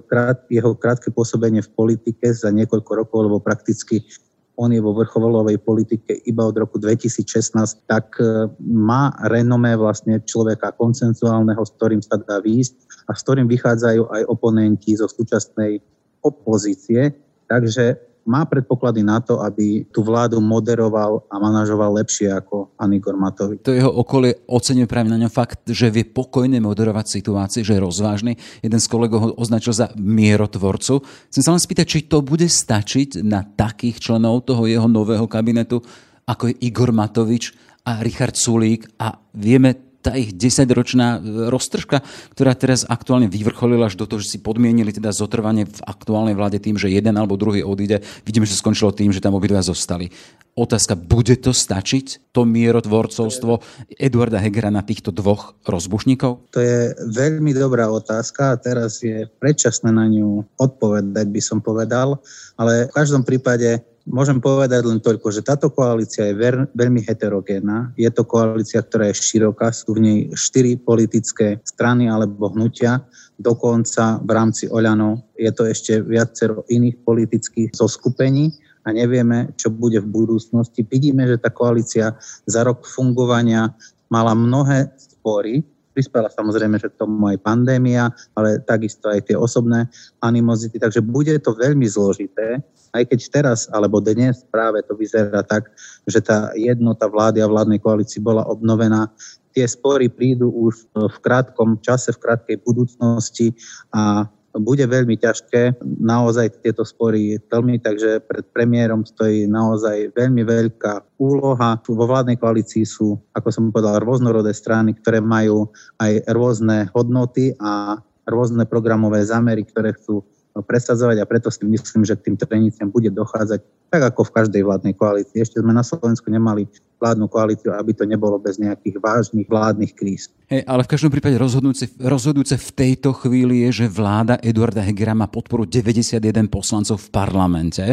krát, 0.07 0.47
jeho 0.47 0.78
krátke 0.78 1.11
pôsobenie 1.11 1.66
v 1.66 1.75
politike 1.75 2.31
za 2.31 2.55
niekoľko 2.55 3.02
rokov, 3.02 3.19
lebo 3.26 3.43
prakticky 3.43 4.07
on 4.56 4.72
je 4.72 4.80
vo 4.80 4.96
vrchovolovej 4.96 5.60
politike 5.60 6.16
iba 6.25 6.48
od 6.48 6.56
roku 6.56 6.80
2016, 6.80 7.84
tak 7.84 8.16
e, 8.16 8.48
má 8.64 9.12
renomé 9.28 9.76
vlastne 9.76 10.16
človeka 10.25 10.72
koncensuálneho, 10.80 11.60
s 11.60 11.72
ktorým 11.76 12.00
sa 12.00 12.16
dá 12.16 12.40
výjsť 12.40 12.75
a 13.08 13.12
s 13.12 13.20
ktorým 13.20 13.46
vychádzajú 13.52 14.02
aj 14.08 14.22
oponenti 14.32 14.96
zo 14.96 15.06
súčasnej 15.06 15.84
opozície, 16.25 17.12
takže 17.46 18.00
má 18.26 18.42
predpoklady 18.45 19.06
na 19.06 19.23
to, 19.23 19.38
aby 19.38 19.87
tú 19.95 20.02
vládu 20.02 20.42
moderoval 20.42 21.23
a 21.30 21.38
manažoval 21.38 21.95
lepšie 22.02 22.35
ako 22.35 22.75
Anigor 22.75 23.14
Matovič. 23.14 23.62
To 23.62 23.73
jeho 23.73 23.88
okolie 23.88 24.42
oceňuje 24.50 24.90
práve 24.90 25.09
na 25.09 25.16
ňom 25.16 25.30
fakt, 25.30 25.62
že 25.71 25.88
vie 25.88 26.02
pokojne 26.02 26.59
moderovať 26.59 27.06
situácie, 27.06 27.62
že 27.62 27.78
je 27.78 27.85
rozvážny. 27.87 28.33
Jeden 28.61 28.83
z 28.83 28.90
kolegov 28.90 29.18
ho 29.23 29.30
označil 29.38 29.73
za 29.73 29.95
mierotvorcu. 29.95 31.06
Chcem 31.30 31.42
sa 31.47 31.54
len 31.54 31.62
spýtať, 31.62 31.87
či 31.87 32.11
to 32.11 32.21
bude 32.21 32.50
stačiť 32.50 33.23
na 33.23 33.47
takých 33.47 34.02
členov 34.02 34.45
toho 34.45 34.66
jeho 34.66 34.90
nového 34.90 35.30
kabinetu, 35.30 35.78
ako 36.26 36.50
je 36.50 36.59
Igor 36.66 36.90
Matovič 36.90 37.54
a 37.87 38.02
Richard 38.02 38.35
Sulík 38.35 38.90
a 38.99 39.14
vieme 39.38 39.86
tá 40.06 40.14
ich 40.14 40.30
desaťročná 40.30 41.18
e, 41.18 41.50
roztržka, 41.50 42.06
ktorá 42.38 42.54
teraz 42.54 42.86
aktuálne 42.86 43.26
vyvrcholila 43.26 43.90
až 43.90 43.98
do 43.98 44.06
toho, 44.06 44.22
že 44.22 44.30
si 44.30 44.38
podmienili 44.38 44.94
teda 44.94 45.10
zotrvanie 45.10 45.66
v 45.66 45.82
aktuálnej 45.82 46.38
vláde 46.38 46.62
tým, 46.62 46.78
že 46.78 46.94
jeden 46.94 47.18
alebo 47.18 47.34
druhý 47.34 47.66
odíde. 47.66 48.06
Vidíme, 48.22 48.46
že 48.46 48.54
skončilo 48.54 48.94
tým, 48.94 49.10
že 49.10 49.18
tam 49.18 49.34
obidva 49.34 49.66
zostali. 49.66 50.14
Otázka, 50.56 50.96
bude 50.96 51.36
to 51.36 51.52
stačiť, 51.52 52.32
to 52.32 52.48
mierotvorcovstvo 52.48 53.60
Eduarda 54.00 54.40
Hegera 54.40 54.72
na 54.72 54.80
týchto 54.80 55.12
dvoch 55.12 55.52
rozbušníkov? 55.68 56.48
To 56.54 56.60
je 56.62 56.96
veľmi 57.12 57.52
dobrá 57.52 57.92
otázka 57.92 58.56
a 58.56 58.60
teraz 58.60 59.04
je 59.04 59.28
predčasné 59.36 59.92
na 59.92 60.08
ňu 60.08 60.48
odpovedať, 60.56 61.26
by 61.28 61.42
som 61.44 61.58
povedal, 61.60 62.16
ale 62.56 62.88
v 62.88 62.94
každom 62.96 63.20
prípade 63.20 63.84
Môžem 64.06 64.38
povedať 64.38 64.86
len 64.86 65.02
toľko, 65.02 65.34
že 65.34 65.42
táto 65.42 65.66
koalícia 65.75 66.30
je 66.30 66.38
ver, 66.38 66.70
veľmi 66.78 67.02
heterogénna. 67.02 67.90
Je 67.98 68.06
to 68.14 68.22
koalícia, 68.22 68.78
ktorá 68.78 69.10
je 69.10 69.18
široká, 69.18 69.75
sú 69.75 69.98
v 69.98 70.02
nej 70.02 70.18
štyri 70.30 70.78
politické 70.78 71.58
strany 71.66 72.06
alebo 72.06 72.54
hnutia. 72.54 73.02
Dokonca 73.34 74.22
v 74.22 74.30
rámci 74.30 74.70
Oľano 74.70 75.34
je 75.34 75.50
to 75.50 75.66
ešte 75.66 76.06
viacero 76.06 76.62
iných 76.70 77.02
politických 77.02 77.75
zoskupení 77.75 78.54
a 78.86 78.94
nevieme, 78.94 79.50
čo 79.58 79.75
bude 79.75 79.98
v 79.98 80.06
budúcnosti. 80.06 80.86
Vidíme, 80.86 81.26
že 81.26 81.42
tá 81.42 81.50
koalícia 81.50 82.14
za 82.46 82.62
rok 82.62 82.86
fungovania 82.86 83.75
mala 84.06 84.38
mnohé 84.38 84.94
spory, 84.94 85.66
Prispela 85.96 86.28
samozrejme, 86.28 86.76
že 86.76 86.92
k 86.92 87.00
tomu 87.00 87.24
aj 87.32 87.40
pandémia, 87.40 88.12
ale 88.36 88.60
takisto 88.60 89.08
aj 89.08 89.32
tie 89.32 89.36
osobné 89.36 89.88
animozity, 90.20 90.76
takže 90.76 91.00
bude 91.00 91.32
to 91.40 91.56
veľmi 91.56 91.88
zložité, 91.88 92.60
aj 92.92 93.08
keď 93.08 93.20
teraz 93.32 93.64
alebo 93.72 94.04
dnes 94.04 94.44
práve 94.52 94.84
to 94.84 94.92
vyzerá 94.92 95.40
tak, 95.40 95.72
že 96.04 96.20
tá 96.20 96.52
jednota 96.52 97.08
vlády 97.08 97.40
a 97.40 97.48
vládnej 97.48 97.80
koalícii 97.80 98.20
bola 98.20 98.44
obnovená, 98.44 99.08
tie 99.56 99.64
spory 99.64 100.12
prídu 100.12 100.52
už 100.52 100.84
v 100.92 101.16
krátkom 101.24 101.80
čase, 101.80 102.12
v 102.12 102.20
krátkej 102.20 102.56
budúcnosti 102.60 103.56
a 103.88 104.28
bude 104.60 104.84
veľmi 104.84 105.16
ťažké 105.20 105.80
naozaj 106.00 106.64
tieto 106.64 106.82
spory 106.84 107.40
tlmiť, 107.48 107.80
takže 107.82 108.10
pred 108.25 108.44
premiérom 108.52 109.04
stojí 109.04 109.44
naozaj 109.44 110.16
veľmi 110.16 110.42
veľká 110.44 111.20
úloha. 111.20 111.80
Vo 111.84 112.04
vládnej 112.08 112.40
koalícii 112.40 112.84
sú, 112.84 113.16
ako 113.36 113.48
som 113.52 113.64
povedal, 113.72 114.00
rôznorodé 114.00 114.52
strany, 114.56 114.96
ktoré 114.96 115.20
majú 115.20 115.68
aj 116.00 116.25
rôzne 116.32 116.88
hodnoty 116.92 117.52
a 117.60 118.00
rôzne 118.26 118.66
programové 118.66 119.22
zámery, 119.22 119.62
ktoré 119.62 119.94
chcú 119.94 120.26
presadzovať 120.64 121.16
a 121.20 121.28
preto 121.28 121.48
si 121.52 121.64
myslím, 121.68 122.04
že 122.04 122.16
tým 122.16 122.36
treniciam 122.36 122.88
bude 122.88 123.12
dochádzať 123.12 123.60
tak 123.92 124.02
ako 124.12 124.26
v 124.26 124.34
každej 124.34 124.62
vládnej 124.66 124.94
koalícii. 124.98 125.38
Ešte 125.40 125.62
sme 125.62 125.70
na 125.70 125.84
Slovensku 125.84 126.26
nemali 126.26 126.66
vládnu 126.96 127.28
koalíciu, 127.28 127.76
aby 127.76 127.92
to 127.92 128.08
nebolo 128.08 128.40
bez 128.40 128.56
nejakých 128.56 128.96
vážnych 128.98 129.46
vládnych 129.46 129.92
kríz. 129.92 130.32
Hey, 130.48 130.64
ale 130.64 130.82
v 130.82 130.96
každom 130.96 131.12
prípade 131.12 131.36
rozhodujúce, 131.36 131.92
rozhodujúce 132.00 132.56
v 132.56 132.70
tejto 132.72 133.12
chvíli 133.12 133.68
je, 133.68 133.84
že 133.84 133.86
vláda 133.92 134.40
Eduarda 134.40 134.80
Hegera 134.80 135.12
má 135.12 135.28
podporu 135.28 135.68
91 135.68 136.48
poslancov 136.48 136.96
v 137.04 137.08
parlamente, 137.12 137.84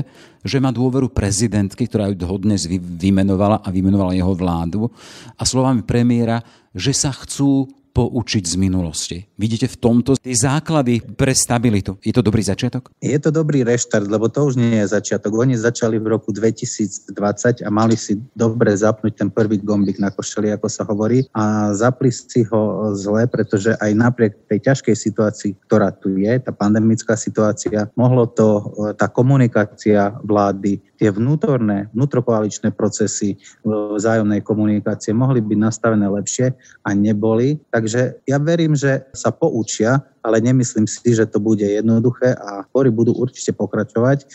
že 0.41 0.58
má 0.63 0.72
dôveru 0.72 1.12
prezidentky, 1.12 1.86
ktorá 1.86 2.08
ju 2.10 2.15
dnes 2.39 2.63
vymenovala 2.79 3.60
a 3.60 3.67
vymenovala 3.70 4.15
jeho 4.15 4.34
vládu 4.34 4.88
a 5.36 5.43
slovami 5.43 5.84
premiéra, 5.84 6.39
že 6.72 6.96
sa 6.96 7.12
chcú 7.12 7.67
poučiť 7.94 8.44
z 8.50 8.56
minulosti. 8.58 9.18
Vidíte 9.38 9.70
v 9.70 9.78
tomto 9.78 10.18
tie 10.18 10.34
základy 10.34 11.06
pre 11.14 11.38
stabilitu. 11.38 12.02
Je 12.02 12.10
to 12.10 12.26
dobrý 12.26 12.42
začiatok? 12.42 12.90
Je 12.98 13.14
to 13.22 13.30
dobrý 13.30 13.62
reštart, 13.62 14.10
lebo 14.10 14.26
to 14.34 14.50
už 14.50 14.58
nie 14.58 14.82
je 14.82 14.90
začiatok. 14.90 15.30
Oni 15.38 15.54
začali 15.54 16.02
v 16.02 16.18
roku 16.18 16.34
2020 16.34 17.62
a 17.62 17.70
mali 17.70 17.94
si 17.94 18.18
dobre 18.34 18.74
zapnúť 18.74 19.14
ten 19.14 19.30
prvý 19.30 19.62
gombik 19.62 20.02
na 20.02 20.10
košeli, 20.10 20.50
ako 20.58 20.68
sa 20.68 20.84
hovorí. 20.90 21.30
A 21.38 21.70
zapli 21.78 22.10
si 22.10 22.42
ho 22.50 22.92
zle, 22.98 23.30
pretože 23.30 23.78
aj 23.78 23.92
napriek 23.94 24.34
tej 24.50 24.74
ťažkej 24.74 24.96
situácii, 24.98 25.52
ktorá 25.70 25.94
tu 25.94 26.18
je, 26.18 26.34
tá 26.42 26.50
pandemická 26.50 27.14
situácia, 27.14 27.86
mohlo 27.94 28.26
to, 28.26 28.74
tá 28.98 29.06
komunikácia 29.06 30.18
vlády, 30.26 30.82
tie 30.98 31.12
vnútorné, 31.14 31.92
vnútrokoaličné 31.94 32.72
procesy 32.74 33.38
vzájomnej 33.68 34.40
komunikácie 34.42 35.12
mohli 35.12 35.44
byť 35.44 35.58
nastavené 35.60 36.08
lepšie 36.08 36.56
a 36.82 36.90
neboli. 36.96 37.60
Tak 37.70 37.83
Takže 37.84 38.24
ja 38.24 38.40
verím, 38.40 38.80
že 38.80 39.04
sa 39.12 39.28
poučia, 39.28 40.00
ale 40.24 40.40
nemyslím 40.40 40.88
si, 40.88 41.12
že 41.12 41.28
to 41.28 41.44
bude 41.44 41.68
jednoduché 41.68 42.32
a 42.32 42.63
spory 42.72 42.88
budú 42.88 43.12
určite 43.12 43.52
pokračovať. 43.52 44.24
E, 44.24 44.25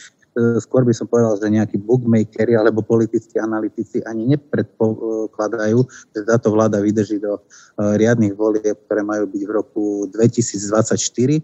skôr 0.61 0.85
by 0.85 0.93
som 0.93 1.09
povedal, 1.09 1.41
že 1.41 1.49
nejakí 1.49 1.81
bookmakeri 1.81 2.53
alebo 2.53 2.85
politickí 2.85 3.41
analytici 3.41 4.05
ani 4.05 4.37
nepredpokladajú, 4.37 5.81
že 6.13 6.29
táto 6.29 6.53
vláda 6.53 6.85
vydrží 6.85 7.25
do 7.25 7.41
e, 7.41 7.97
riadnych 7.97 8.37
volieb, 8.37 8.85
ktoré 8.85 9.01
majú 9.01 9.25
byť 9.25 9.43
v 9.49 9.53
roku 9.57 9.85
2024. 10.13 11.41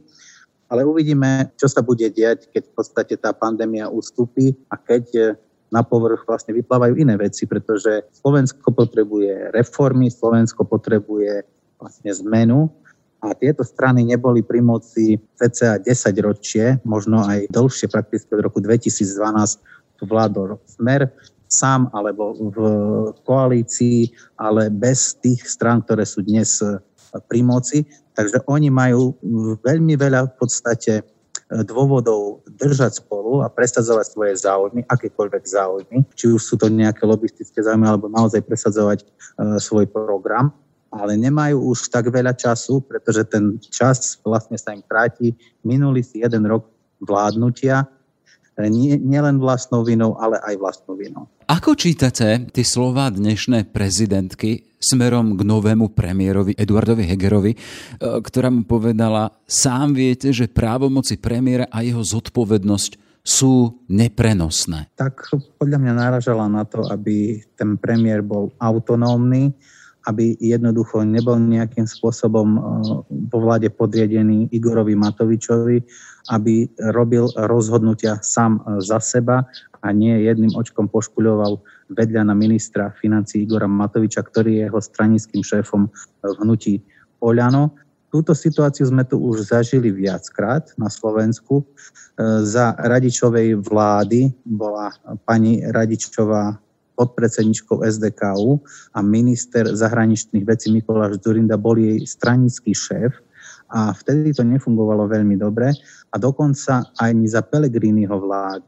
Ale 0.68 0.84
uvidíme, 0.84 1.56
čo 1.56 1.72
sa 1.72 1.80
bude 1.80 2.04
diať, 2.12 2.52
keď 2.52 2.68
v 2.68 2.72
podstate 2.84 3.16
tá 3.16 3.32
pandémia 3.32 3.88
ustúpi 3.88 4.52
a 4.68 4.76
keď 4.76 5.04
e, 5.16 5.24
na 5.72 5.80
povrch 5.80 6.28
vlastne 6.28 6.52
vyplávajú 6.52 7.00
iné 7.00 7.16
veci, 7.16 7.48
pretože 7.48 8.04
Slovensko 8.12 8.76
potrebuje 8.76 9.56
reformy, 9.56 10.12
Slovensko 10.12 10.68
potrebuje 10.68 11.53
vlastne 11.84 12.08
zmenu. 12.24 12.72
A 13.20 13.32
tieto 13.36 13.64
strany 13.64 14.04
neboli 14.04 14.44
pri 14.44 14.60
moci 14.60 15.16
cca 15.36 15.80
10 15.80 15.84
ročie, 16.20 16.80
možno 16.84 17.24
aj 17.24 17.48
dlhšie, 17.52 17.88
prakticky 17.88 18.28
od 18.36 18.44
roku 18.44 18.60
2012 18.60 19.96
tu 19.96 20.04
vládol 20.04 20.60
smer 20.68 21.08
sám 21.48 21.88
alebo 21.94 22.34
v 22.36 22.58
koalícii, 23.24 24.10
ale 24.36 24.68
bez 24.68 25.16
tých 25.22 25.44
strán, 25.46 25.80
ktoré 25.86 26.04
sú 26.04 26.20
dnes 26.20 26.60
pri 27.30 27.40
moci. 27.46 27.86
Takže 28.12 28.44
oni 28.50 28.68
majú 28.68 29.14
veľmi 29.62 29.94
veľa 29.94 30.34
v 30.34 30.34
podstate 30.34 30.92
dôvodov 31.62 32.42
držať 32.58 33.04
spolu 33.04 33.44
a 33.44 33.52
presadzovať 33.52 34.06
svoje 34.10 34.34
záujmy, 34.42 34.82
akékoľvek 34.90 35.44
záujmy, 35.44 35.98
či 36.16 36.32
už 36.32 36.40
sú 36.40 36.54
to 36.58 36.66
nejaké 36.66 37.04
lobistické 37.06 37.62
záujmy, 37.62 37.86
alebo 37.86 38.10
naozaj 38.10 38.42
presadzovať 38.42 39.04
uh, 39.04 39.60
svoj 39.60 39.86
program 39.86 40.50
ale 40.94 41.18
nemajú 41.18 41.74
už 41.74 41.90
tak 41.90 42.08
veľa 42.08 42.32
času, 42.38 42.80
pretože 42.86 43.26
ten 43.26 43.58
čas 43.58 44.18
vlastne 44.22 44.54
sa 44.54 44.70
im 44.70 44.80
kráti. 44.80 45.34
Minulý 45.66 46.06
si 46.06 46.22
jeden 46.22 46.46
rok 46.46 46.70
vládnutia, 47.02 47.90
e, 48.54 48.70
nie, 48.70 48.94
nielen 48.96 49.42
vlastnou 49.42 49.82
vinou, 49.82 50.14
ale 50.16 50.38
aj 50.40 50.54
vlastnou 50.56 50.94
vinou. 50.94 51.26
Ako 51.50 51.76
čítate 51.76 52.48
tie 52.54 52.64
slova 52.64 53.12
dnešné 53.12 53.68
prezidentky 53.68 54.64
smerom 54.80 55.36
k 55.36 55.42
novému 55.44 55.92
premiérovi 55.92 56.56
Eduardovi 56.56 57.04
Hegerovi, 57.04 57.52
e, 57.52 57.58
ktorá 58.00 58.48
mu 58.48 58.62
povedala, 58.64 59.34
sám 59.44 59.96
viete, 59.96 60.30
že 60.30 60.48
právomoci 60.48 61.18
premiéra 61.18 61.68
a 61.68 61.82
jeho 61.82 62.00
zodpovednosť 62.00 63.04
sú 63.24 63.80
neprenosné? 63.88 64.92
Tak 65.00 65.32
podľa 65.56 65.80
mňa 65.80 65.92
naražala 65.96 66.44
na 66.44 66.68
to, 66.68 66.84
aby 66.92 67.40
ten 67.56 67.80
premiér 67.80 68.20
bol 68.20 68.52
autonómny, 68.60 69.56
aby 70.04 70.36
jednoducho 70.36 71.00
nebol 71.04 71.40
nejakým 71.40 71.88
spôsobom 71.88 72.48
vo 73.08 73.38
vláde 73.40 73.72
podriedený 73.72 74.52
Igorovi 74.52 74.92
Matovičovi, 74.92 75.80
aby 76.32 76.68
robil 76.92 77.28
rozhodnutia 77.36 78.20
sám 78.20 78.60
za 78.84 79.00
seba 79.00 79.48
a 79.84 79.92
nie 79.92 80.16
jedným 80.24 80.56
očkom 80.56 80.88
poškuľoval 80.88 81.60
vedľa 81.92 82.22
na 82.28 82.34
ministra 82.36 82.92
financí 82.96 83.44
Igora 83.44 83.68
Matoviča, 83.68 84.24
ktorý 84.24 84.60
je 84.60 84.62
jeho 84.68 84.80
stranickým 84.80 85.44
šéfom 85.44 85.92
v 86.24 86.36
hnutí 86.40 86.80
Oľano. 87.20 87.76
Túto 88.08 88.30
situáciu 88.30 88.86
sme 88.88 89.02
tu 89.04 89.18
už 89.18 89.50
zažili 89.50 89.90
viackrát 89.90 90.70
na 90.78 90.86
Slovensku. 90.86 91.66
Za 92.46 92.78
Radičovej 92.78 93.58
vlády 93.58 94.30
bola 94.46 94.94
pani 95.26 95.60
Radičová 95.66 96.56
podpredsedničkou 96.94 97.82
SDKU 97.82 98.62
a 98.94 98.98
minister 99.02 99.66
zahraničných 99.66 100.46
vecí 100.46 100.70
Mikuláš 100.70 101.20
Zurinda 101.20 101.58
bol 101.58 101.78
jej 101.78 102.02
stranický 102.06 102.74
šéf 102.74 103.14
a 103.74 103.90
vtedy 103.90 104.30
to 104.30 104.46
nefungovalo 104.46 105.10
veľmi 105.10 105.34
dobre 105.34 105.74
a 106.10 106.16
dokonca 106.16 106.94
ani 107.02 107.26
za 107.26 107.42
Pellegriniho 107.42 108.14
vlády. 108.14 108.66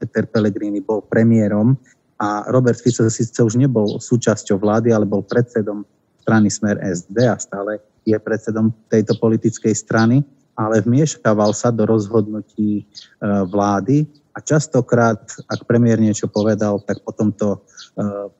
Peter 0.00 0.24
Pellegrini 0.26 0.80
bol 0.80 1.04
premiérom 1.04 1.76
a 2.20 2.44
Robert 2.50 2.80
Fico 2.80 3.04
síce 3.08 3.40
už 3.40 3.56
nebol 3.56 4.00
súčasťou 4.00 4.58
vlády, 4.60 4.92
ale 4.92 5.08
bol 5.08 5.24
predsedom 5.24 5.84
strany 6.24 6.48
Smer 6.48 6.80
SD 6.80 7.28
a 7.28 7.36
stále 7.36 7.80
je 8.04 8.16
predsedom 8.16 8.72
tejto 8.88 9.16
politickej 9.20 9.72
strany, 9.76 10.24
ale 10.56 10.80
vmieškával 10.84 11.52
sa 11.56 11.72
do 11.72 11.84
rozhodnutí 11.88 12.80
e, 12.80 12.84
vlády 13.48 14.08
a 14.34 14.38
častokrát, 14.42 15.22
ak 15.46 15.62
premiér 15.70 16.02
niečo 16.02 16.26
povedal, 16.26 16.82
tak 16.82 17.06
potom 17.06 17.30
to 17.30 17.54
e, 17.54 17.58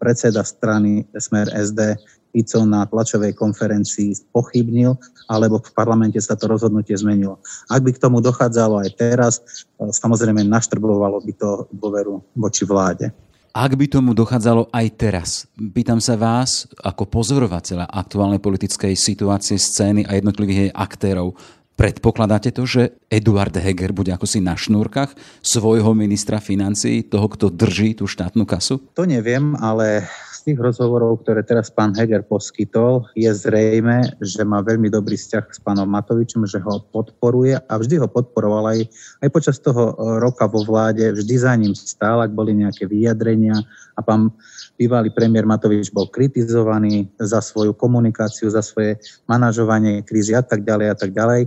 predseda 0.02 0.42
strany 0.42 1.06
Smer 1.14 1.46
SD 1.54 1.94
Fico 2.34 2.66
na 2.66 2.82
tlačovej 2.82 3.30
konferencii 3.38 4.34
pochybnil, 4.34 4.98
alebo 5.30 5.62
v 5.62 5.70
parlamente 5.70 6.18
sa 6.18 6.34
to 6.34 6.50
rozhodnutie 6.50 6.98
zmenilo. 6.98 7.38
Ak 7.70 7.86
by 7.86 7.94
k 7.94 8.02
tomu 8.02 8.18
dochádzalo 8.18 8.82
aj 8.82 8.90
teraz, 8.98 9.38
e, 9.78 9.86
samozrejme 9.86 10.42
naštrbovalo 10.42 11.22
by 11.22 11.32
to 11.38 11.70
dôveru 11.70 12.18
voči 12.34 12.66
vláde. 12.66 13.14
Ak 13.54 13.70
by 13.78 13.86
tomu 13.86 14.18
dochádzalo 14.18 14.66
aj 14.74 14.86
teraz, 14.98 15.46
pýtam 15.54 16.02
sa 16.02 16.18
vás 16.18 16.66
ako 16.82 17.06
pozorovateľa 17.06 17.86
aktuálnej 17.86 18.42
politickej 18.42 18.98
situácie, 18.98 19.54
scény 19.62 20.02
a 20.10 20.18
jednotlivých 20.18 20.58
jej 20.58 20.72
aktérov, 20.74 21.38
predpokladáte 21.74 22.54
to, 22.54 22.64
že 22.64 22.94
Eduard 23.10 23.54
Heger 23.54 23.90
bude 23.90 24.14
ako 24.14 24.26
si 24.26 24.38
na 24.38 24.54
šnúrkach 24.54 25.14
svojho 25.42 25.92
ministra 25.92 26.38
financií, 26.38 27.02
toho, 27.06 27.26
kto 27.30 27.50
drží 27.50 27.98
tú 27.98 28.06
štátnu 28.06 28.46
kasu? 28.46 28.78
To 28.94 29.04
neviem, 29.04 29.58
ale 29.58 30.06
tých 30.44 30.60
rozhovorov, 30.60 31.24
ktoré 31.24 31.40
teraz 31.40 31.72
pán 31.72 31.96
Heger 31.96 32.20
poskytol, 32.20 33.08
je 33.16 33.32
zrejme, 33.32 34.20
že 34.20 34.44
má 34.44 34.60
veľmi 34.60 34.92
dobrý 34.92 35.16
vzťah 35.16 35.44
s 35.48 35.58
pánom 35.64 35.88
Matovičom, 35.88 36.44
že 36.44 36.60
ho 36.60 36.84
podporuje 36.92 37.56
a 37.56 37.72
vždy 37.80 38.04
ho 38.04 38.08
podporoval 38.12 38.76
aj, 38.76 38.80
aj 39.24 39.28
počas 39.32 39.56
toho 39.56 39.96
e, 39.96 40.20
roka 40.20 40.44
vo 40.44 40.60
vláde, 40.60 41.16
vždy 41.16 41.34
za 41.40 41.56
ním 41.56 41.72
stál, 41.72 42.20
ak 42.20 42.36
boli 42.36 42.52
nejaké 42.52 42.84
vyjadrenia 42.84 43.56
a 43.96 44.00
pán 44.04 44.28
bývalý 44.74 45.10
premiér 45.14 45.46
Matovič 45.46 45.94
bol 45.94 46.10
kritizovaný 46.10 47.06
za 47.18 47.38
svoju 47.38 47.74
komunikáciu, 47.74 48.50
za 48.50 48.62
svoje 48.62 48.98
manažovanie 49.30 50.02
krízy 50.02 50.34
a 50.34 50.42
tak 50.42 50.66
ďalej 50.66 50.86
a 50.90 50.96
tak 50.98 51.10
ďalej, 51.14 51.40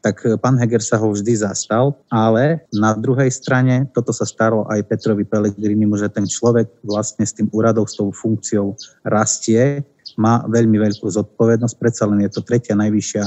tak 0.00 0.16
e, 0.24 0.36
pán 0.40 0.56
Heger 0.56 0.80
sa 0.80 0.96
ho 0.96 1.12
vždy 1.12 1.44
zastal, 1.44 1.96
ale 2.08 2.64
na 2.72 2.96
druhej 2.96 3.28
strane 3.28 3.88
toto 3.92 4.16
sa 4.16 4.24
stalo 4.24 4.64
aj 4.72 4.88
Petrovi 4.88 5.28
Pellegrinimu, 5.28 6.00
že 6.00 6.08
ten 6.08 6.24
človek 6.24 6.68
vlastne 6.84 7.28
s 7.28 7.36
tým 7.36 7.52
úradom, 7.52 7.84
s 7.84 8.00
tou 8.00 8.08
funkciou 8.08 8.74
rastie, 9.04 9.84
má 10.18 10.42
veľmi 10.48 10.76
veľkú 10.76 11.06
zodpovednosť, 11.06 11.76
predsa 11.78 12.04
len 12.08 12.26
je 12.26 12.30
to 12.32 12.42
tretia 12.42 12.74
najvyššia 12.74 13.24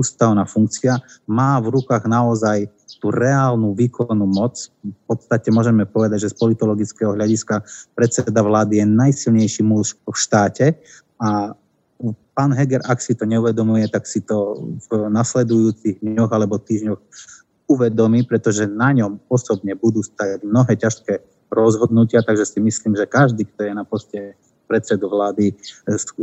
ústavná 0.00 0.48
funkcia, 0.48 0.96
má 1.28 1.60
v 1.60 1.76
rukách 1.76 2.08
naozaj 2.08 2.72
tú 3.00 3.12
reálnu 3.12 3.76
výkonnú 3.76 4.24
moc. 4.24 4.72
V 4.80 5.02
podstate 5.04 5.52
môžeme 5.52 5.84
povedať, 5.84 6.28
že 6.28 6.32
z 6.32 6.40
politologického 6.40 7.12
hľadiska 7.12 7.60
predseda 7.92 8.40
vlády 8.40 8.80
je 8.80 8.86
najsilnejší 8.88 9.62
muž 9.64 10.00
v 10.00 10.16
štáte 10.16 10.66
a 11.20 11.52
pán 12.32 12.56
Heger, 12.56 12.80
ak 12.88 13.04
si 13.04 13.12
to 13.12 13.28
neuvedomuje, 13.28 13.84
tak 13.92 14.08
si 14.08 14.24
to 14.24 14.56
v 14.88 15.12
nasledujúcich 15.12 16.00
dňoch 16.00 16.32
alebo 16.32 16.56
týždňoch 16.56 17.00
uvedomí, 17.68 18.24
pretože 18.24 18.64
na 18.64 18.90
ňom 18.96 19.20
osobne 19.28 19.76
budú 19.76 20.00
stať 20.00 20.42
mnohé 20.42 20.74
ťažké 20.80 21.20
rozhodnutia, 21.52 22.24
takže 22.24 22.46
si 22.46 22.58
myslím, 22.58 22.96
že 22.96 23.10
každý, 23.10 23.44
kto 23.44 23.60
je 23.68 23.72
na 23.76 23.84
poste 23.84 24.34
predsedu 24.70 25.10
vlády 25.10 25.54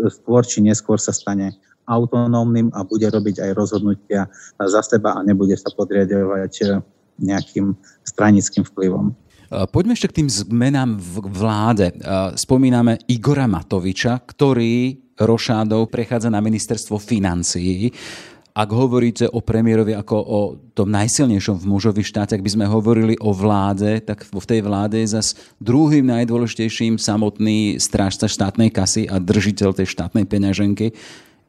skôr 0.08 0.48
či 0.48 0.64
neskôr 0.64 0.96
sa 0.96 1.12
stane 1.12 1.52
autonómnym 1.88 2.70
a 2.76 2.84
bude 2.84 3.08
robiť 3.08 3.48
aj 3.48 3.52
rozhodnutia 3.56 4.28
za 4.60 4.82
seba 4.84 5.16
a 5.16 5.24
nebude 5.24 5.56
sa 5.56 5.72
podriadovať 5.72 6.84
nejakým 7.18 7.74
stranickým 8.04 8.68
vplyvom. 8.68 9.16
Poďme 9.48 9.96
ešte 9.96 10.12
k 10.12 10.18
tým 10.22 10.30
zmenám 10.30 11.00
v 11.00 11.24
vláde. 11.32 11.96
Spomíname 12.36 13.00
Igora 13.08 13.48
Matoviča, 13.48 14.20
ktorý 14.20 15.00
rošádov 15.16 15.88
prechádza 15.88 16.28
na 16.28 16.44
ministerstvo 16.44 17.00
financií. 17.00 17.90
Ak 18.58 18.74
hovoríte 18.74 19.30
o 19.30 19.40
premiérovi 19.40 19.94
ako 19.94 20.18
o 20.18 20.40
tom 20.74 20.90
najsilnejšom 20.90 21.62
v 21.62 21.70
mužovi 21.70 22.02
štáte, 22.02 22.34
ak 22.34 22.42
by 22.42 22.52
sme 22.58 22.66
hovorili 22.66 23.14
o 23.22 23.30
vláde, 23.30 24.02
tak 24.02 24.26
v 24.26 24.46
tej 24.50 24.66
vláde 24.66 24.98
je 24.98 25.14
zas 25.14 25.38
druhým 25.62 26.10
najdôležitejším 26.10 26.98
samotný 26.98 27.78
strážca 27.78 28.26
štátnej 28.26 28.74
kasy 28.74 29.06
a 29.06 29.22
držiteľ 29.22 29.78
tej 29.78 29.88
štátnej 29.94 30.26
peňaženky. 30.26 30.90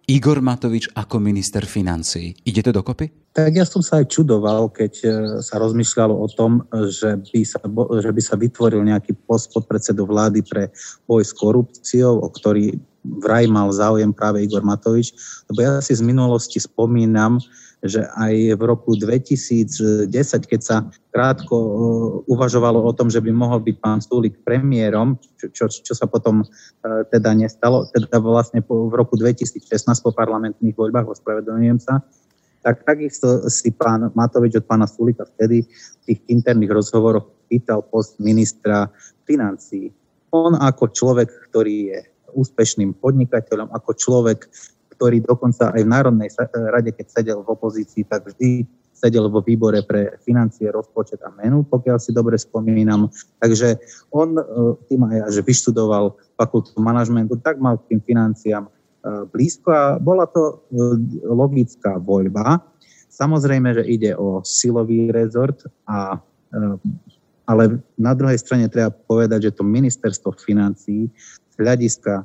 Igor 0.09 0.41
Matovič 0.41 0.89
ako 0.97 1.21
minister 1.21 1.69
financí. 1.69 2.33
Ide 2.49 2.65
to 2.65 2.73
dokopy? 2.73 3.29
Tak 3.37 3.53
ja 3.53 3.69
som 3.69 3.85
sa 3.85 4.01
aj 4.01 4.09
čudoval, 4.09 4.73
keď 4.73 4.93
e, 5.05 5.09
sa 5.45 5.61
rozmýšľalo 5.61 6.17
o 6.17 6.25
tom, 6.33 6.65
že 6.89 7.21
by 7.29 7.45
sa, 7.45 7.61
že 8.01 8.11
by 8.17 8.23
sa 8.25 8.41
vytvoril 8.41 8.89
nejaký 8.89 9.13
post 9.29 9.53
podpredsedu 9.53 10.09
vlády 10.09 10.41
pre 10.49 10.73
boj 11.05 11.21
s 11.21 11.37
korupciou, 11.37 12.25
o 12.25 12.29
ktorý 12.33 12.81
vraj 13.21 13.53
mal 13.53 13.69
záujem 13.69 14.09
práve 14.17 14.41
Igor 14.41 14.65
Matovič, 14.65 15.13
lebo 15.53 15.61
ja 15.61 15.73
si 15.85 15.93
z 15.93 16.01
minulosti 16.01 16.57
spomínam, 16.57 17.37
že 17.79 18.03
aj 18.19 18.59
v 18.59 18.63
roku 18.67 18.99
2010, 18.99 20.11
keď 20.51 20.61
sa 20.61 20.77
krátko 21.15 21.55
uvažovalo 22.27 22.83
o 22.83 22.91
tom, 22.91 23.07
že 23.07 23.23
by 23.23 23.31
mohol 23.31 23.63
byť 23.63 23.77
pán 23.79 24.03
Sulik 24.03 24.43
premiérom, 24.43 25.15
čo, 25.39 25.47
čo, 25.55 25.65
čo 25.71 25.95
sa 25.95 26.11
potom 26.11 26.43
uh, 26.43 27.03
teda 27.07 27.31
nestalo, 27.39 27.87
teda 27.95 28.19
vlastne 28.19 28.67
po, 28.67 28.91
v 28.91 28.99
roku 28.99 29.15
2016 29.15 29.63
po 30.03 30.11
parlamentných 30.11 30.75
voľbách, 30.75 31.07
ospravedlňujem 31.07 31.79
sa, 31.79 32.03
tak 32.67 32.83
takisto 32.83 33.47
si 33.47 33.71
pán 33.71 34.11
Matovič 34.19 34.59
od 34.59 34.67
pána 34.67 34.91
Sulika 34.91 35.23
vtedy 35.23 35.63
v 35.63 36.03
tých 36.03 36.21
interných 36.27 36.75
rozhovoroch 36.75 37.31
pýtal 37.47 37.87
post 37.87 38.19
ministra 38.19 38.91
financí. 39.23 39.95
On 40.35 40.59
ako 40.59 40.91
človek, 40.91 41.31
ktorý 41.49 41.77
je 41.95 41.99
úspešným 42.37 42.99
podnikateľom, 43.01 43.73
ako 43.73 43.91
človek, 43.97 44.51
ktorý 44.99 45.23
dokonca 45.23 45.71
aj 45.71 45.87
v 45.87 45.93
Národnej 45.95 46.29
rade, 46.75 46.91
keď 46.91 47.07
sedel 47.07 47.39
v 47.47 47.55
opozícii, 47.55 48.03
tak 48.03 48.27
vždy 48.27 48.67
sedel 48.99 49.31
vo 49.31 49.39
výbore 49.39 49.87
pre 49.87 50.19
financie, 50.27 50.67
rozpočet 50.75 51.23
a 51.23 51.31
menu, 51.39 51.63
pokiaľ 51.63 52.03
si 52.03 52.11
dobre 52.11 52.35
spomínam. 52.35 53.07
Takže 53.39 53.79
on 54.11 54.35
e, 54.35 54.43
tým 54.91 55.07
aj, 55.07 55.31
že 55.31 55.47
vyštudoval 55.47 56.19
fakultu 56.35 56.75
manažmentu, 56.83 57.39
tak 57.39 57.63
mal 57.63 57.79
k 57.79 57.95
tým 57.95 58.01
financiám 58.03 58.67
e, 58.67 58.71
blízko 59.31 59.71
a 59.71 59.85
bola 60.03 60.27
to 60.27 60.67
logická 61.23 61.95
voľba. 62.03 62.59
Samozrejme, 63.07 63.79
že 63.79 63.87
ide 63.87 64.19
o 64.19 64.43
silový 64.43 65.11
rezort, 65.11 65.63
a, 65.91 66.23
ale 67.51 67.63
na 67.99 68.15
druhej 68.15 68.39
strane 68.39 68.71
treba 68.71 68.95
povedať, 68.95 69.51
že 69.51 69.55
to 69.59 69.67
ministerstvo 69.67 70.39
financií 70.39 71.11
hľadiska 71.59 72.23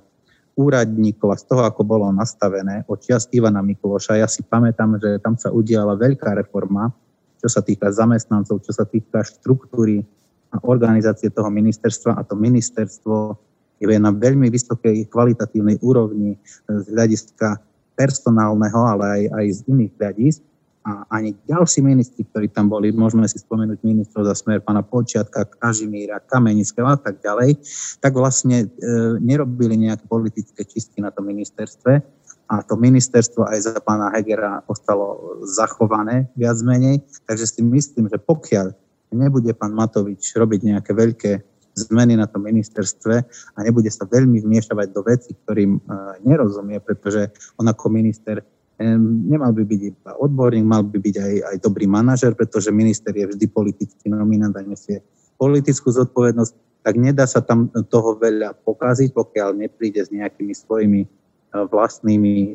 úradníkov 0.53 1.33
a 1.33 1.37
z 1.37 1.45
toho, 1.49 1.65
ako 1.65 1.81
bolo 1.81 2.09
nastavené 2.13 2.85
od 2.85 3.01
čias 3.01 3.25
Ivana 3.33 3.65
Mikuloša. 3.65 4.21
Ja 4.21 4.29
si 4.29 4.45
pamätám, 4.45 5.01
že 5.01 5.17
tam 5.17 5.33
sa 5.33 5.49
udiala 5.49 5.97
veľká 5.97 6.37
reforma, 6.37 6.93
čo 7.41 7.49
sa 7.49 7.65
týka 7.65 7.89
zamestnancov, 7.89 8.61
čo 8.61 8.71
sa 8.71 8.85
týka 8.85 9.25
štruktúry 9.25 10.05
a 10.53 10.61
organizácie 10.69 11.33
toho 11.33 11.49
ministerstva 11.49 12.15
a 12.15 12.21
to 12.21 12.37
ministerstvo 12.37 13.35
je 13.83 13.99
na 13.99 14.13
veľmi 14.15 14.47
vysokej 14.47 15.11
kvalitatívnej 15.11 15.81
úrovni 15.83 16.39
z 16.69 16.85
hľadiska 16.93 17.59
personálneho, 17.99 18.79
ale 18.79 19.03
aj, 19.03 19.21
aj 19.33 19.45
z 19.49 19.59
iných 19.67 19.93
hľadisk 19.99 20.39
a 20.83 21.07
ani 21.15 21.31
ďalší 21.47 21.79
ministri, 21.79 22.27
ktorí 22.27 22.51
tam 22.51 22.67
boli, 22.67 22.91
môžeme 22.91 23.23
si 23.31 23.39
spomenúť 23.39 23.79
ministrov 23.87 24.27
za 24.27 24.35
smer 24.35 24.59
pana 24.59 24.83
Počiatka, 24.83 25.47
Kažimíra, 25.47 26.19
Kamenického 26.27 26.91
a 26.91 26.99
tak 26.99 27.23
ďalej, 27.23 27.55
tak 28.03 28.11
vlastne 28.19 28.67
e, 28.67 28.85
nerobili 29.23 29.79
nejaké 29.79 30.03
politické 30.11 30.67
čistky 30.67 30.99
na 30.99 31.07
tom 31.15 31.31
ministerstve. 31.31 32.03
A 32.51 32.59
to 32.67 32.75
ministerstvo 32.75 33.47
aj 33.47 33.59
za 33.63 33.79
pána 33.79 34.11
Hegera 34.11 34.59
ostalo 34.67 35.39
zachované 35.47 36.27
viac 36.35 36.59
menej, 36.59 36.99
takže 37.23 37.47
si 37.47 37.61
myslím, 37.63 38.11
že 38.11 38.19
pokiaľ 38.19 38.75
nebude 39.15 39.55
pán 39.55 39.71
Matovič 39.71 40.35
robiť 40.35 40.61
nejaké 40.67 40.91
veľké 40.91 41.31
zmeny 41.73 42.13
na 42.19 42.29
tom 42.29 42.45
ministerstve 42.45 43.15
a 43.55 43.59
nebude 43.65 43.89
sa 43.89 44.05
veľmi 44.05 44.43
vmiešavať 44.45 44.87
do 44.93 45.01
veci, 45.01 45.31
ktorým 45.33 45.81
nerozumie, 46.21 46.77
pretože 46.77 47.33
on 47.57 47.65
ako 47.65 47.89
minister 47.89 48.45
nemal 48.81 49.53
by 49.53 49.63
byť 49.63 49.81
iba 49.85 50.11
odborník, 50.17 50.65
mal 50.65 50.81
by 50.81 50.97
byť 50.97 51.15
aj, 51.21 51.33
aj 51.53 51.57
dobrý 51.61 51.85
manažer, 51.85 52.33
pretože 52.33 52.73
minister 52.73 53.13
je 53.13 53.29
vždy 53.29 53.45
politický 53.53 54.09
nominant 54.09 54.55
a 54.57 54.65
nesie 54.65 55.05
politickú 55.37 55.93
zodpovednosť, 55.93 56.53
tak 56.83 56.99
nedá 56.99 57.23
sa 57.23 57.39
tam 57.39 57.71
toho 57.87 58.19
veľa 58.19 58.59
pokaziť, 58.65 59.15
pokiaľ 59.15 59.55
nepríde 59.55 60.03
s 60.03 60.11
nejakými 60.11 60.51
svojimi 60.51 61.01
e, 61.03 61.07
vlastnými 61.51 62.35
e, 62.35 62.51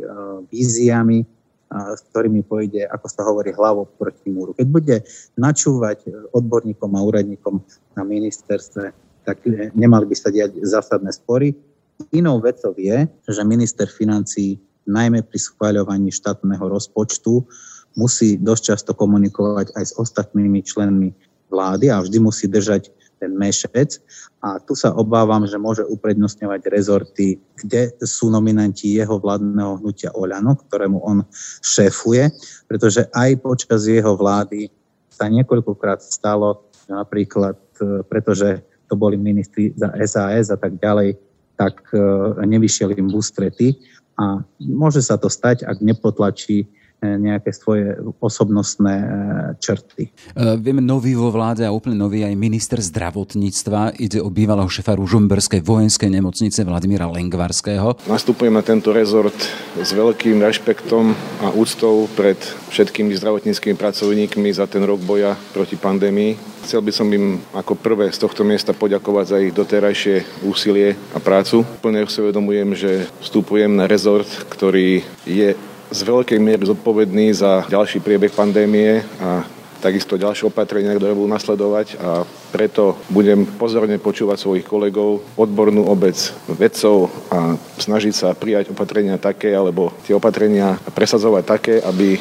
víziami, 0.52 1.18
e, 1.24 1.26
s 1.96 2.00
ktorými 2.12 2.44
pôjde, 2.44 2.84
ako 2.92 3.06
sa 3.08 3.24
hovorí, 3.24 3.56
hlavou 3.56 3.88
proti 3.88 4.28
múru. 4.28 4.52
Keď 4.52 4.66
bude 4.68 4.96
načúvať 5.40 6.30
odborníkom 6.36 6.92
a 6.92 7.00
úradníkom 7.00 7.60
na 7.96 8.04
ministerstve, 8.04 8.92
tak 9.24 9.44
nemali 9.76 10.08
by 10.08 10.16
sa 10.16 10.28
diať 10.32 10.60
zásadné 10.64 11.12
spory. 11.12 11.52
Inou 12.12 12.40
vecou 12.40 12.72
je, 12.76 13.04
že 13.28 13.42
minister 13.44 13.88
financí 13.88 14.60
najmä 14.88 15.22
pri 15.28 15.38
schváľovaní 15.38 16.08
štátneho 16.08 16.64
rozpočtu 16.64 17.44
musí 17.94 18.40
dosť 18.40 18.62
často 18.74 18.90
komunikovať 18.96 19.76
aj 19.76 19.84
s 19.84 19.92
ostatnými 20.00 20.64
členmi 20.64 21.12
vlády 21.52 21.92
a 21.92 22.00
vždy 22.00 22.18
musí 22.20 22.48
držať 22.48 22.92
ten 23.18 23.34
mešec. 23.34 23.98
A 24.38 24.62
tu 24.62 24.78
sa 24.78 24.94
obávam, 24.94 25.42
že 25.50 25.58
môže 25.58 25.82
uprednostňovať 25.82 26.60
rezorty, 26.70 27.42
kde 27.58 27.90
sú 28.06 28.30
nominanti 28.30 28.94
jeho 28.94 29.18
vládneho 29.18 29.82
hnutia 29.82 30.14
Oľano, 30.14 30.54
ktorému 30.54 31.02
on 31.02 31.26
šéfuje, 31.58 32.30
pretože 32.70 33.10
aj 33.10 33.42
počas 33.42 33.90
jeho 33.90 34.14
vlády 34.14 34.70
sa 35.10 35.26
niekoľkokrát 35.26 35.98
stalo, 35.98 36.70
napríklad, 36.86 37.58
e, 37.82 38.06
pretože 38.06 38.62
to 38.86 38.94
boli 38.94 39.18
ministri 39.18 39.74
za 39.74 39.90
SAS 40.06 40.54
a 40.54 40.56
tak 40.56 40.78
ďalej, 40.78 41.18
tak 41.58 41.82
e, 41.90 41.98
nevyšiel 42.46 42.94
im 42.94 43.10
v 43.10 43.18
ústrety 43.18 43.66
a 44.18 44.42
môže 44.58 44.98
sa 45.00 45.14
to 45.14 45.30
stať, 45.30 45.62
ak 45.62 45.78
nepotlačí 45.78 46.66
nejaké 47.02 47.54
svoje 47.54 47.94
osobnostné 48.18 48.94
e, 48.98 49.06
črty. 49.62 50.10
E, 50.10 50.10
vieme, 50.58 50.82
nový 50.82 51.14
vo 51.14 51.30
vláde 51.30 51.62
a 51.62 51.70
úplne 51.70 51.94
nový 51.94 52.26
aj 52.26 52.34
minister 52.34 52.82
zdravotníctva. 52.82 53.94
Ide 53.98 54.18
o 54.18 54.28
bývalého 54.30 54.66
šefa 54.66 54.98
Ružomberskej 54.98 55.62
vojenskej 55.62 56.10
nemocnice 56.10 56.66
Vladimíra 56.66 57.06
Lengvarského. 57.06 57.94
Nastupujem 58.10 58.54
na 58.54 58.66
tento 58.66 58.90
rezort 58.90 59.36
s 59.78 59.90
veľkým 59.94 60.42
rešpektom 60.42 61.14
a 61.46 61.54
úctou 61.54 62.10
pred 62.18 62.38
všetkými 62.74 63.14
zdravotníckými 63.14 63.78
pracovníkmi 63.78 64.50
za 64.50 64.66
ten 64.66 64.82
rok 64.82 64.98
boja 65.06 65.38
proti 65.54 65.78
pandémii 65.78 66.58
Chcel 66.68 66.82
by 66.82 66.92
som 66.92 67.08
im 67.14 67.38
ako 67.54 67.78
prvé 67.78 68.10
z 68.10 68.20
tohto 68.20 68.42
miesta 68.42 68.74
poďakovať 68.74 69.24
za 69.24 69.38
ich 69.40 69.54
doterajšie 69.54 70.44
úsilie 70.44 70.98
a 71.14 71.18
prácu. 71.22 71.62
Plne 71.80 72.04
si 72.10 72.18
uvedomujem, 72.20 72.74
že 72.74 72.90
vstupujem 73.22 73.72
na 73.72 73.86
rezort, 73.86 74.28
ktorý 74.50 75.00
je 75.24 75.54
z 75.88 76.00
veľkej 76.04 76.38
miery 76.40 76.64
zodpovedný 76.68 77.32
za 77.32 77.64
ďalší 77.68 78.04
priebeh 78.04 78.32
pandémie 78.32 79.00
a 79.20 79.44
takisto 79.78 80.18
ďalšie 80.18 80.50
opatrenia, 80.50 80.94
ktoré 80.94 81.14
budú 81.14 81.30
nasledovať 81.30 81.86
a 82.02 82.26
preto 82.50 82.98
budem 83.08 83.46
pozorne 83.46 83.96
počúvať 84.02 84.38
svojich 84.42 84.66
kolegov, 84.66 85.22
odbornú 85.38 85.86
obec, 85.86 86.18
vedcov 86.50 87.12
a 87.30 87.54
snažiť 87.78 88.14
sa 88.14 88.34
prijať 88.34 88.74
opatrenia 88.74 89.20
také, 89.20 89.54
alebo 89.54 89.94
tie 90.02 90.18
opatrenia 90.18 90.76
presadzovať 90.92 91.42
také, 91.46 91.74
aby 91.78 92.18
e, 92.18 92.20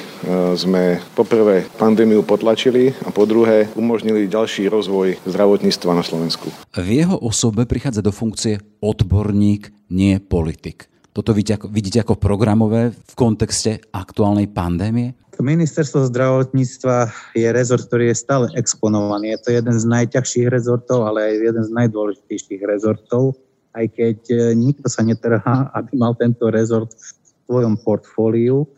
sme 0.53 1.01
poprvé 1.17 1.65
pandémiu 1.81 2.21
potlačili 2.21 2.93
a 3.03 3.09
po 3.09 3.25
druhé 3.25 3.71
umožnili 3.73 4.29
ďalší 4.29 4.69
rozvoj 4.69 5.17
zdravotníctva 5.25 5.91
na 5.97 6.03
Slovensku. 6.05 6.53
V 6.77 6.87
jeho 6.87 7.17
osobe 7.17 7.65
prichádza 7.65 8.05
do 8.05 8.13
funkcie 8.13 8.61
odborník, 8.83 9.73
nie 9.89 10.21
politik. 10.21 10.91
Toto 11.17 11.33
vidíte 11.33 12.05
ako, 12.05 12.13
programové 12.13 12.93
v 12.93 13.13
kontexte 13.17 13.81
aktuálnej 13.89 14.53
pandémie? 14.53 15.17
Ministerstvo 15.41 16.05
zdravotníctva 16.13 17.09
je 17.33 17.49
rezort, 17.49 17.89
ktorý 17.89 18.13
je 18.13 18.21
stále 18.21 18.45
exponovaný. 18.53 19.33
Je 19.33 19.39
to 19.41 19.49
jeden 19.49 19.73
z 19.81 19.85
najťažších 19.89 20.45
rezortov, 20.45 21.09
ale 21.09 21.25
aj 21.25 21.33
jeden 21.41 21.63
z 21.65 21.71
najdôležitejších 21.73 22.61
rezortov, 22.69 23.33
aj 23.73 23.97
keď 23.97 24.17
e, 24.29 24.37
nikto 24.53 24.85
sa 24.93 25.01
netrhá, 25.01 25.69
aby 25.81 25.97
mal 25.97 26.13
tento 26.13 26.53
rezort 26.53 26.93
v 26.93 27.05
svojom 27.49 27.81
portfóliu. 27.81 28.69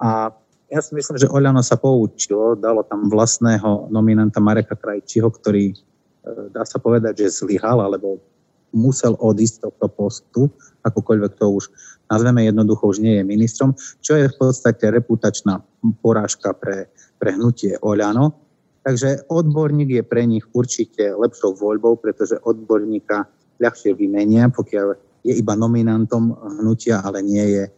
A 0.00 0.32
ja 0.72 0.80
si 0.80 0.96
myslím, 0.96 1.20
že 1.20 1.28
Oľano 1.28 1.60
sa 1.60 1.76
poučilo, 1.76 2.56
dalo 2.56 2.88
tam 2.88 3.12
vlastného 3.12 3.92
nominanta 3.92 4.40
Mareka 4.40 4.80
Krajčího, 4.80 5.28
ktorý, 5.28 5.76
e, 5.76 5.76
dá 6.56 6.64
sa 6.64 6.80
povedať, 6.80 7.28
že 7.28 7.44
zlyhal, 7.44 7.84
alebo 7.84 8.31
musel 8.72 9.16
odísť 9.20 9.54
z 9.54 9.62
tohto 9.68 9.86
postu, 9.88 10.40
akokoľvek 10.82 11.32
to 11.38 11.46
už 11.48 11.68
nazveme 12.12 12.44
jednoducho, 12.44 12.92
už 12.92 13.00
nie 13.00 13.20
je 13.20 13.24
ministrom, 13.24 13.72
čo 14.04 14.20
je 14.20 14.28
v 14.28 14.36
podstate 14.36 14.92
reputačná 14.92 15.64
porážka 16.04 16.52
pre, 16.52 16.92
pre 17.16 17.32
hnutie 17.32 17.80
Oľano. 17.80 18.36
Takže 18.82 19.30
odborník 19.30 20.02
je 20.02 20.02
pre 20.02 20.26
nich 20.26 20.42
určite 20.52 21.14
lepšou 21.14 21.54
voľbou, 21.54 22.02
pretože 22.02 22.36
odborníka 22.42 23.30
ľahšie 23.62 23.94
vymenia, 23.94 24.50
pokiaľ 24.50 25.12
je 25.22 25.38
iba 25.38 25.54
nominantom 25.54 26.34
hnutia, 26.58 26.98
ale 26.98 27.22
nie 27.22 27.46
je 27.46 27.64
e, 27.66 27.72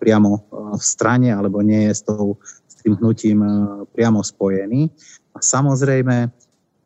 priamo 0.00 0.32
e, 0.32 0.40
v 0.80 0.84
strane 0.84 1.28
alebo 1.28 1.60
nie 1.60 1.92
je 1.92 1.92
s, 1.92 2.02
tou, 2.08 2.40
s 2.40 2.80
tým 2.80 2.96
hnutím 2.96 3.44
e, 3.44 3.48
priamo 3.92 4.24
spojený. 4.24 4.88
A 5.36 5.44
samozrejme, 5.44 6.32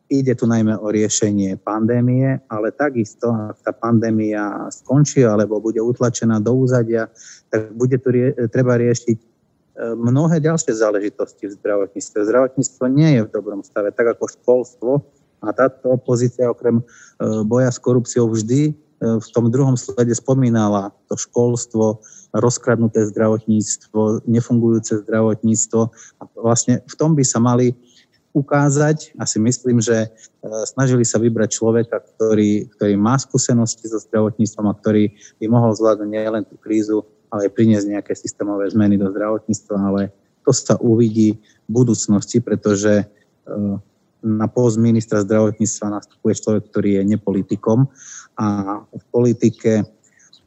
Ide 0.09 0.33
tu 0.33 0.49
najmä 0.49 0.73
o 0.81 0.89
riešenie 0.89 1.61
pandémie, 1.61 2.41
ale 2.49 2.73
takisto, 2.73 3.29
ak 3.29 3.61
tá 3.61 3.69
pandémia 3.69 4.65
skončí 4.73 5.21
alebo 5.21 5.61
bude 5.61 5.77
utlačená 5.77 6.41
do 6.41 6.65
úzadia, 6.65 7.13
tak 7.53 7.69
bude 7.77 7.93
tu 8.01 8.09
rie- 8.09 8.33
treba 8.49 8.73
riešiť 8.81 9.17
e, 9.21 9.25
mnohé 9.93 10.41
ďalšie 10.41 10.73
záležitosti 10.73 11.45
v 11.45 11.53
zdravotníctve. 11.61 12.25
Zdravotníctvo 12.25 12.83
nie 12.89 13.21
je 13.21 13.21
v 13.21 13.29
dobrom 13.29 13.61
stave, 13.61 13.93
tak 13.93 14.17
ako 14.17 14.33
školstvo. 14.33 14.91
A 15.45 15.53
táto 15.53 15.93
opozícia 15.93 16.49
okrem 16.49 16.81
e, 16.81 16.83
boja 17.45 17.69
s 17.69 17.77
korupciou 17.77 18.33
vždy 18.33 18.61
e, 18.65 18.73
v 19.21 19.27
tom 19.29 19.53
druhom 19.53 19.77
slede 19.77 20.17
spomínala 20.17 20.89
to 21.05 21.21
školstvo, 21.21 22.01
rozkradnuté 22.33 23.05
zdravotníctvo, 23.13 24.25
nefungujúce 24.25 25.05
zdravotníctvo. 25.05 25.81
A 26.17 26.23
vlastne 26.33 26.81
v 26.85 26.95
tom 26.97 27.13
by 27.13 27.21
sa 27.21 27.37
mali 27.37 27.77
ukázať. 28.33 29.17
A 29.17 29.25
si 29.25 29.41
myslím, 29.41 29.81
že 29.81 30.05
e, 30.05 30.07
snažili 30.69 31.01
sa 31.05 31.17
vybrať 31.17 31.49
človeka, 31.57 32.01
ktorý, 32.15 32.69
ktorý 32.77 32.93
má 32.95 33.17
skúsenosti 33.17 33.89
so 33.89 33.97
zdravotníctvom 33.97 34.65
a 34.69 34.77
ktorý 34.77 35.13
by 35.41 35.45
mohol 35.49 35.73
zvládnuť 35.73 36.09
nielen 36.09 36.43
tú 36.45 36.55
krízu, 36.61 37.05
ale 37.33 37.49
aj 37.49 37.55
priniesť 37.57 37.87
nejaké 37.89 38.13
systémové 38.13 38.69
zmeny 38.69 38.97
do 38.97 39.09
zdravotníctva, 39.09 39.75
ale 39.77 40.01
to 40.45 40.51
sa 40.53 40.77
uvidí 40.81 41.37
v 41.67 41.69
budúcnosti, 41.69 42.41
pretože 42.41 43.01
e, 43.01 43.05
na 44.19 44.47
post 44.51 44.77
ministra 44.77 45.23
zdravotníctva 45.23 45.95
nastupuje 46.01 46.33
človek, 46.37 46.63
ktorý 46.69 46.89
je 46.99 47.03
nepolitikom 47.15 47.87
a 48.35 48.47
v 48.83 49.03
politike 49.09 49.87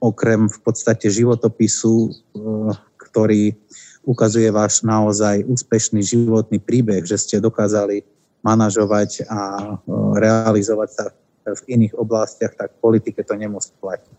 okrem 0.02 0.50
v 0.50 0.58
podstate 0.62 1.08
životopisu, 1.08 1.94
e, 2.06 2.10
ktorý 2.98 3.54
ukazuje 4.02 4.50
váš 4.50 4.82
naozaj 4.82 5.46
úspešný 5.46 6.02
životný 6.02 6.58
príbeh, 6.58 7.06
že 7.06 7.18
ste 7.18 7.38
dokázali 7.38 8.02
manažovať 8.42 9.26
a 9.30 9.40
e, 9.40 9.64
realizovať 10.18 10.88
sa 10.90 11.04
v 11.42 11.62
iných 11.78 11.94
oblastiach, 11.98 12.54
tak 12.54 12.78
politike 12.78 13.22
to 13.26 13.34
nemusí 13.34 13.74
platiť. 13.82 14.18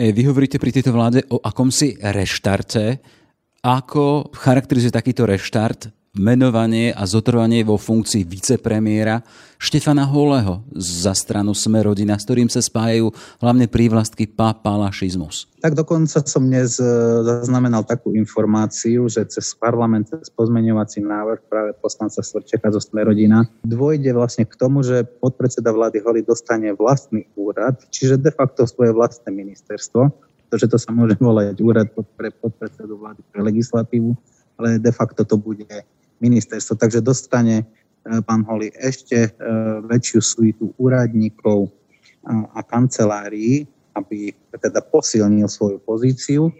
Vy 0.00 0.22
hovoríte 0.28 0.56
pri 0.56 0.72
tejto 0.72 0.96
vláde 0.96 1.24
o 1.28 1.40
akomsi 1.40 2.00
reštarte. 2.00 3.00
Ako 3.60 4.32
charakterizuje 4.32 4.92
takýto 4.92 5.28
reštart 5.28 5.92
menovanie 6.18 6.90
a 6.90 7.06
zotrvanie 7.06 7.62
vo 7.62 7.78
funkcii 7.78 8.26
vicepremiéra 8.26 9.22
Štefana 9.62 10.02
Holeho 10.10 10.66
za 10.74 11.14
stranu 11.14 11.54
Sme 11.54 11.86
rodina, 11.86 12.18
s 12.18 12.26
ktorým 12.26 12.50
sa 12.50 12.58
spájajú 12.58 13.14
hlavne 13.38 13.70
prívlastky 13.70 14.26
papalašizmus. 14.26 15.46
Tak 15.62 15.78
dokonca 15.78 16.18
som 16.26 16.50
dnes 16.50 16.82
e, 16.82 16.88
zaznamenal 17.22 17.86
takú 17.86 18.10
informáciu, 18.16 19.06
že 19.06 19.22
cez 19.30 19.54
parlament, 19.54 20.10
cez 20.10 20.32
pozmeňovací 20.34 20.98
návrh 21.04 21.46
práve 21.46 21.70
poslanca 21.78 22.24
Svrčeka 22.24 22.74
zo 22.74 22.82
Sme 22.82 23.06
rodina 23.06 23.46
dôjde 23.62 24.10
vlastne 24.10 24.48
k 24.48 24.56
tomu, 24.58 24.82
že 24.82 25.06
podpredseda 25.06 25.70
vlády 25.70 26.02
Holi 26.02 26.26
dostane 26.26 26.74
vlastný 26.74 27.28
úrad, 27.38 27.78
čiže 27.92 28.18
de 28.18 28.34
facto 28.34 28.66
svoje 28.66 28.90
vlastné 28.90 29.30
ministerstvo, 29.30 30.10
pretože 30.50 30.66
to 30.66 30.78
sa 30.80 30.90
môže 30.90 31.14
volať 31.22 31.54
úrad 31.62 31.86
pre 32.18 32.34
podpredsedu 32.34 32.98
vlády 32.98 33.22
pre 33.30 33.46
legislatívu, 33.46 34.10
ale 34.58 34.82
de 34.82 34.90
facto 34.90 35.22
to 35.22 35.38
bude 35.38 35.68
ministerstvo. 36.20 36.76
Takže 36.76 37.00
dostane 37.00 37.64
e, 37.64 37.64
pán 38.22 38.44
Holi 38.44 38.70
ešte 38.76 39.16
e, 39.26 39.30
väčšiu 39.88 40.20
suitu 40.20 40.64
úradníkov 40.76 41.72
a 42.52 42.60
kancelárií, 42.60 43.64
aby 43.96 44.36
teda 44.52 44.84
posilnil 44.84 45.48
svoju 45.48 45.80
pozíciu. 45.80 46.52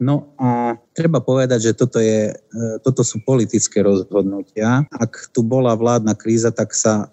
No 0.00 0.32
a 0.40 0.80
treba 0.96 1.20
povedať, 1.20 1.70
že 1.70 1.72
toto, 1.76 2.00
je, 2.00 2.32
e, 2.32 2.64
toto 2.80 3.04
sú 3.04 3.20
politické 3.20 3.84
rozhodnutia. 3.84 4.88
Ak 4.88 5.28
tu 5.36 5.44
bola 5.44 5.76
vládna 5.76 6.16
kríza, 6.16 6.48
tak 6.50 6.72
sa 6.72 7.12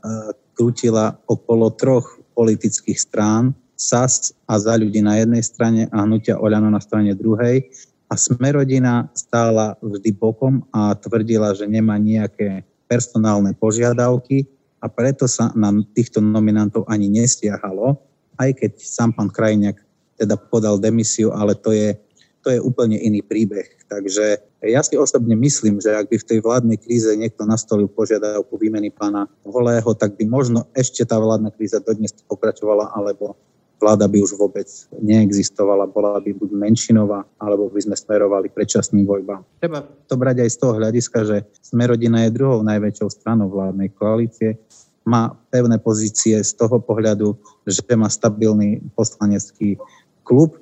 krútila 0.55 1.19
okolo 1.27 1.75
troch 1.75 2.15
politických 2.31 2.95
strán, 2.95 3.51
SAS 3.81 4.29
a 4.45 4.61
za 4.61 4.77
ľudí 4.77 5.01
na 5.01 5.17
jednej 5.17 5.41
strane 5.41 5.89
a 5.89 6.05
hnutia 6.05 6.37
Oľano 6.37 6.69
na 6.69 6.77
strane 6.77 7.17
druhej. 7.17 7.65
A 8.11 8.19
Smerodina 8.19 9.07
stála 9.15 9.79
vždy 9.79 10.11
bokom 10.11 10.67
a 10.75 10.91
tvrdila, 10.99 11.55
že 11.55 11.63
nemá 11.63 11.95
nejaké 11.95 12.67
personálne 12.91 13.55
požiadavky 13.55 14.51
a 14.83 14.91
preto 14.91 15.31
sa 15.31 15.55
na 15.55 15.71
týchto 15.95 16.19
nominantov 16.19 16.83
ani 16.91 17.07
nestiahalo, 17.07 17.95
aj 18.35 18.59
keď 18.59 18.71
sám 18.83 19.15
pán 19.15 19.31
Krajňák 19.31 19.79
teda 20.19 20.35
podal 20.35 20.75
demisiu, 20.75 21.31
ale 21.31 21.55
to 21.55 21.71
je, 21.71 21.95
to 22.43 22.51
je 22.51 22.59
úplne 22.59 22.99
iný 22.99 23.23
príbeh. 23.23 23.79
Takže 23.87 24.43
ja 24.67 24.83
si 24.83 24.99
osobne 24.99 25.39
myslím, 25.39 25.79
že 25.79 25.95
ak 25.95 26.11
by 26.11 26.19
v 26.19 26.27
tej 26.27 26.39
vládnej 26.43 26.77
kríze 26.83 27.07
niekto 27.15 27.47
nastolil 27.47 27.87
požiadavku 27.87 28.59
výmeny 28.59 28.91
pána 28.91 29.31
Holého, 29.47 29.87
tak 29.95 30.19
by 30.19 30.27
možno 30.27 30.67
ešte 30.75 31.07
tá 31.07 31.15
vládna 31.15 31.55
kríza 31.55 31.79
dodnes 31.79 32.11
pokračovala, 32.27 32.91
alebo 32.91 33.39
vláda 33.81 34.05
by 34.05 34.21
už 34.21 34.37
vôbec 34.37 34.69
neexistovala, 35.01 35.89
bola 35.89 36.21
by 36.21 36.31
buď 36.37 36.53
menšinová, 36.53 37.25
alebo 37.41 37.65
by 37.73 37.81
sme 37.81 37.97
smerovali 37.97 38.53
predčasným 38.53 39.09
voľbám. 39.09 39.41
Treba 39.57 39.81
to 39.81 40.13
brať 40.13 40.45
aj 40.45 40.49
z 40.53 40.57
toho 40.61 40.73
hľadiska, 40.77 41.17
že 41.25 41.37
Smerodina 41.65 42.29
je 42.29 42.37
druhou 42.37 42.61
najväčšou 42.61 43.09
stranou 43.09 43.49
vládnej 43.49 43.89
koalície, 43.97 44.61
má 45.01 45.33
pevné 45.49 45.81
pozície 45.81 46.37
z 46.45 46.51
toho 46.53 46.77
pohľadu, 46.77 47.33
že 47.65 47.81
má 47.97 48.05
stabilný 48.05 48.85
poslanecký 48.93 49.81
klub 50.21 50.61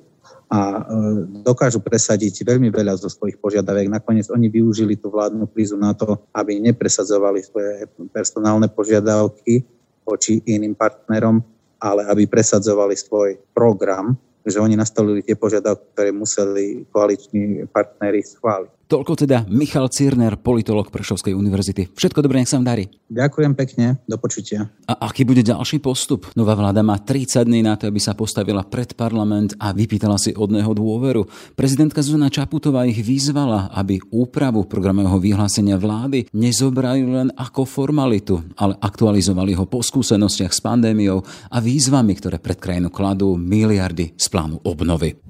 a 0.50 0.60
e, 0.60 0.80
dokážu 1.46 1.78
presadiť 1.78 2.42
veľmi 2.42 2.72
veľa 2.74 2.98
zo 2.98 3.06
svojich 3.06 3.38
požiadaviek. 3.38 3.86
Nakoniec 3.86 4.26
oni 4.32 4.50
využili 4.50 4.98
tú 4.98 5.12
vládnu 5.12 5.46
krízu 5.46 5.76
na 5.78 5.94
to, 5.94 6.18
aby 6.34 6.58
nepresadzovali 6.58 7.44
svoje 7.44 7.86
personálne 8.10 8.66
požiadavky 8.66 9.62
voči 10.02 10.42
iným 10.42 10.74
partnerom, 10.74 11.44
ale 11.80 12.06
aby 12.06 12.28
presadzovali 12.28 12.96
svoj 12.96 13.40
program, 13.56 14.16
že 14.44 14.60
oni 14.60 14.76
nastavili 14.76 15.24
tie 15.24 15.36
požiadavky, 15.36 15.84
ktoré 15.92 16.10
museli 16.12 16.84
koaliční 16.92 17.68
partnery 17.68 18.24
schváliť. 18.24 18.79
Toľko 18.90 19.22
teda 19.22 19.46
Michal 19.46 19.86
Cirner, 19.86 20.34
politolog 20.34 20.90
Prešovskej 20.90 21.30
univerzity. 21.30 21.94
Všetko 21.94 22.26
dobré, 22.26 22.42
nech 22.42 22.50
sa 22.50 22.58
vám 22.58 22.74
darí. 22.74 22.90
Ďakujem 23.06 23.54
pekne, 23.54 24.02
do 24.02 24.18
počutia. 24.18 24.66
A 24.90 25.06
aký 25.06 25.22
bude 25.22 25.46
ďalší 25.46 25.78
postup? 25.78 26.26
Nová 26.34 26.58
vláda 26.58 26.82
má 26.82 26.98
30 26.98 27.46
dní 27.46 27.62
na 27.62 27.78
to, 27.78 27.86
aby 27.86 28.02
sa 28.02 28.18
postavila 28.18 28.66
pred 28.66 28.98
parlament 28.98 29.54
a 29.62 29.70
vypýtala 29.70 30.18
si 30.18 30.34
od 30.34 30.50
neho 30.50 30.74
dôveru. 30.74 31.22
Prezidentka 31.54 32.02
Zuzana 32.02 32.34
Čaputová 32.34 32.82
ich 32.82 32.98
vyzvala, 32.98 33.70
aby 33.78 34.02
úpravu 34.10 34.66
programového 34.66 35.22
vyhlásenia 35.22 35.78
vlády 35.78 36.26
nezobrali 36.34 37.06
len 37.06 37.30
ako 37.38 37.62
formalitu, 37.62 38.42
ale 38.58 38.74
aktualizovali 38.74 39.54
ho 39.54 39.70
po 39.70 39.86
skúsenostiach 39.86 40.50
s 40.50 40.58
pandémiou 40.58 41.22
a 41.46 41.62
výzvami, 41.62 42.10
ktoré 42.18 42.42
pred 42.42 42.58
krajinu 42.58 42.90
kladú 42.90 43.38
miliardy 43.38 44.18
z 44.18 44.26
plánu 44.26 44.58
obnovy. 44.66 45.29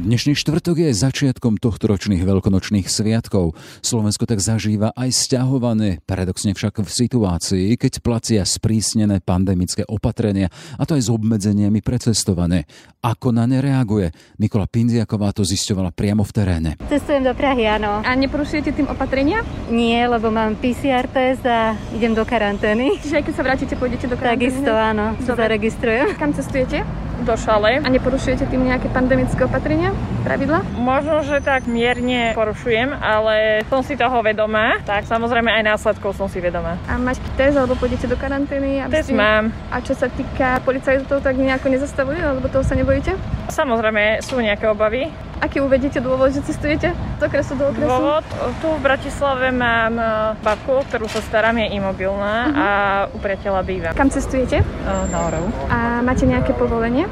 Dnešný 0.00 0.32
štvrtok 0.32 0.80
je 0.80 0.96
začiatkom 0.96 1.60
tohto 1.60 1.84
ročných 1.84 2.24
veľkonočných 2.24 2.88
sviatkov. 2.88 3.52
Slovensko 3.84 4.24
tak 4.24 4.40
zažíva 4.40 4.96
aj 4.96 5.12
stiahované, 5.12 6.00
paradoxne 6.08 6.56
však 6.56 6.80
v 6.80 6.88
situácii, 6.88 7.76
keď 7.76 8.00
placia 8.00 8.40
sprísnené 8.48 9.20
pandemické 9.20 9.84
opatrenia, 9.84 10.48
a 10.80 10.88
to 10.88 10.96
aj 10.96 11.04
s 11.04 11.12
obmedzeniami 11.12 11.84
precestované. 11.84 12.64
Ako 13.04 13.28
na 13.28 13.44
ne 13.44 13.60
reaguje? 13.60 14.08
Nikola 14.40 14.64
Pindiaková 14.64 15.36
to 15.36 15.44
zisťovala 15.44 15.92
priamo 15.92 16.24
v 16.24 16.32
teréne. 16.32 16.70
Cestujem 16.88 17.20
do 17.20 17.36
Prahy, 17.36 17.68
áno. 17.68 18.00
A 18.00 18.16
neporušujete 18.16 18.72
tým 18.72 18.88
opatrenia? 18.88 19.44
Nie, 19.68 20.08
lebo 20.08 20.32
mám 20.32 20.56
PCR 20.56 21.12
test 21.12 21.44
a 21.44 21.76
idem 21.92 22.16
do 22.16 22.24
karantény. 22.24 22.96
Čiže 23.04 23.20
aj 23.20 23.24
keď 23.28 23.34
sa 23.36 23.44
vrátite, 23.44 23.74
pôjdete 23.76 24.08
do 24.08 24.16
karantény? 24.16 24.48
Takisto, 24.48 24.72
áno, 24.72 25.20
sa 25.28 25.36
zaregistrujem. 25.36 26.16
Kam 26.16 26.32
cestujete? 26.32 27.09
Do 27.22 27.34
šale. 27.36 27.80
A 27.80 27.88
neporušujete 27.88 28.48
tým 28.48 28.68
nejaké 28.68 28.88
pandemické 28.90 29.44
opatrenia, 29.44 29.92
pravidla? 30.24 30.64
Možno, 30.76 31.22
že 31.24 31.40
tak 31.40 31.68
mierne 31.68 32.32
porušujem, 32.32 32.96
ale 32.96 33.64
som 33.68 33.84
si 33.84 33.96
toho 33.96 34.20
vedomá, 34.24 34.80
tak 34.84 35.04
samozrejme 35.06 35.48
aj 35.60 35.62
následkov 35.76 36.16
som 36.16 36.28
si 36.28 36.40
vedomá. 36.40 36.80
A 36.88 36.96
máš 36.96 37.20
test, 37.36 37.56
alebo 37.56 37.76
pôjdete 37.76 38.08
do 38.08 38.16
karantény? 38.16 38.84
Test 38.88 39.12
ste... 39.12 39.16
mám. 39.16 39.52
A 39.72 39.80
čo 39.84 39.92
sa 39.96 40.08
týka 40.08 40.60
policajtov, 40.64 41.20
tak 41.20 41.36
nejako 41.36 41.72
nezastavujú, 41.72 42.20
alebo 42.20 42.46
toho 42.48 42.64
sa 42.64 42.76
nebojíte? 42.76 43.16
Samozrejme 43.50 44.24
sú 44.24 44.40
nejaké 44.40 44.68
obavy. 44.68 45.08
Aký 45.40 45.56
uvedete 45.56 46.04
dôvod, 46.04 46.36
že 46.36 46.44
cestujete 46.44 46.92
do 47.16 47.24
okresu 47.24 47.56
do 47.56 47.72
okresu? 47.72 47.88
Dôvod? 47.88 48.24
Tu 48.60 48.68
v 48.68 48.80
Bratislave 48.84 49.48
mám 49.48 49.96
e, 49.96 50.04
babku, 50.44 50.84
ktorú 50.92 51.08
sa 51.08 51.24
starám, 51.24 51.56
je 51.64 51.80
imobilná 51.80 52.36
uh-huh. 52.44 52.60
a 52.60 52.68
u 53.08 53.16
priateľa 53.16 53.64
bývam. 53.64 53.92
Kam 53.96 54.12
cestujete? 54.12 54.60
Na 54.84 55.18
Oravu. 55.24 55.48
A 55.72 56.04
máte 56.04 56.28
nejaké 56.28 56.52
povolenie? 56.52 57.08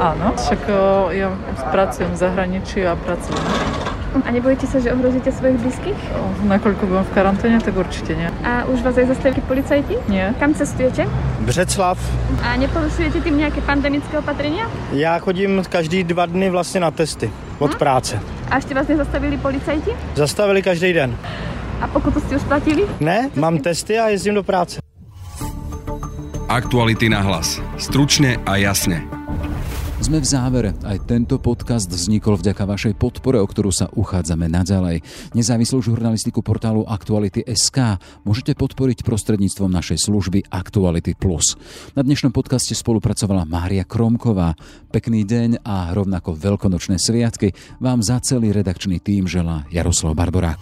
Áno, 0.00 0.34
však 0.36 0.60
ja 1.14 1.28
pracujem 1.70 2.10
v 2.12 2.18
zahraničí 2.18 2.78
a 2.86 2.96
pracujem. 2.96 3.40
A 4.12 4.28
nebojíte 4.28 4.68
sa, 4.68 4.76
že 4.76 4.92
ohrozíte 4.92 5.32
svojich 5.32 5.56
blízkych? 5.56 5.96
Nakoľko 6.44 6.84
budem 6.84 7.04
v 7.08 7.12
karanténe, 7.16 7.56
tak 7.64 7.72
určite 7.72 8.12
nie. 8.12 8.28
A 8.44 8.68
už 8.68 8.84
vás 8.84 8.92
aj 9.00 9.08
zastavili 9.08 9.40
policajti? 9.40 9.96
Nie. 10.12 10.36
Kam 10.36 10.52
cestujete? 10.52 11.08
Břeclav. 11.40 11.96
A 12.44 12.60
neporušujete 12.60 13.24
tým 13.24 13.40
nejaké 13.40 13.64
pandemické 13.64 14.12
opatrenia? 14.20 14.68
Já 14.92 15.18
chodím 15.18 15.64
každý 15.64 16.04
dva 16.04 16.26
dny 16.26 16.50
vlastně 16.50 16.80
na 16.80 16.90
testy 16.90 17.30
od 17.58 17.72
hm? 17.72 17.78
práce. 17.78 18.20
A 18.50 18.60
ešte 18.60 18.74
vás 18.74 18.84
nezastavili 18.88 19.40
policajti? 19.40 19.90
Zastavili 20.14 20.62
každý 20.62 20.92
den. 20.92 21.16
A 21.80 21.88
pokutu 21.88 22.20
ste 22.20 22.36
už 22.36 22.44
platili? 22.44 22.84
Ne, 23.00 23.30
mám 23.34 23.58
testy 23.58 23.98
a 23.98 24.12
jezdím 24.12 24.34
do 24.34 24.42
práce. 24.44 24.78
Aktuality 26.52 27.08
na 27.08 27.24
hlas. 27.24 27.64
Stručne 27.80 28.36
a 28.44 28.60
jasne. 28.60 29.21
Sme 30.02 30.18
v 30.18 30.26
závere. 30.26 30.70
Aj 30.82 30.98
tento 30.98 31.38
podcast 31.38 31.86
vznikol 31.86 32.34
vďaka 32.34 32.66
vašej 32.66 32.98
podpore, 32.98 33.38
o 33.38 33.46
ktorú 33.46 33.70
sa 33.70 33.86
uchádzame 33.86 34.50
naďalej. 34.50 35.00
Nezávislú 35.30 35.78
žurnalistiku 35.78 36.42
portálu 36.42 36.82
Aktuality.sk 36.84 38.02
môžete 38.26 38.58
podporiť 38.58 39.06
prostredníctvom 39.06 39.70
našej 39.70 40.02
služby 40.02 40.50
Aktuality+. 40.50 41.14
Na 41.94 42.02
dnešnom 42.02 42.34
podcaste 42.34 42.74
spolupracovala 42.74 43.46
Mária 43.46 43.86
Kromková. 43.86 44.58
Pekný 44.90 45.22
deň 45.22 45.62
a 45.62 45.94
rovnako 45.94 46.34
veľkonočné 46.34 46.98
sviatky 46.98 47.54
vám 47.78 48.02
za 48.02 48.18
celý 48.20 48.50
redakčný 48.50 48.98
tým 48.98 49.30
želá 49.30 49.70
Jaroslav 49.70 50.18
Barborák. 50.18 50.60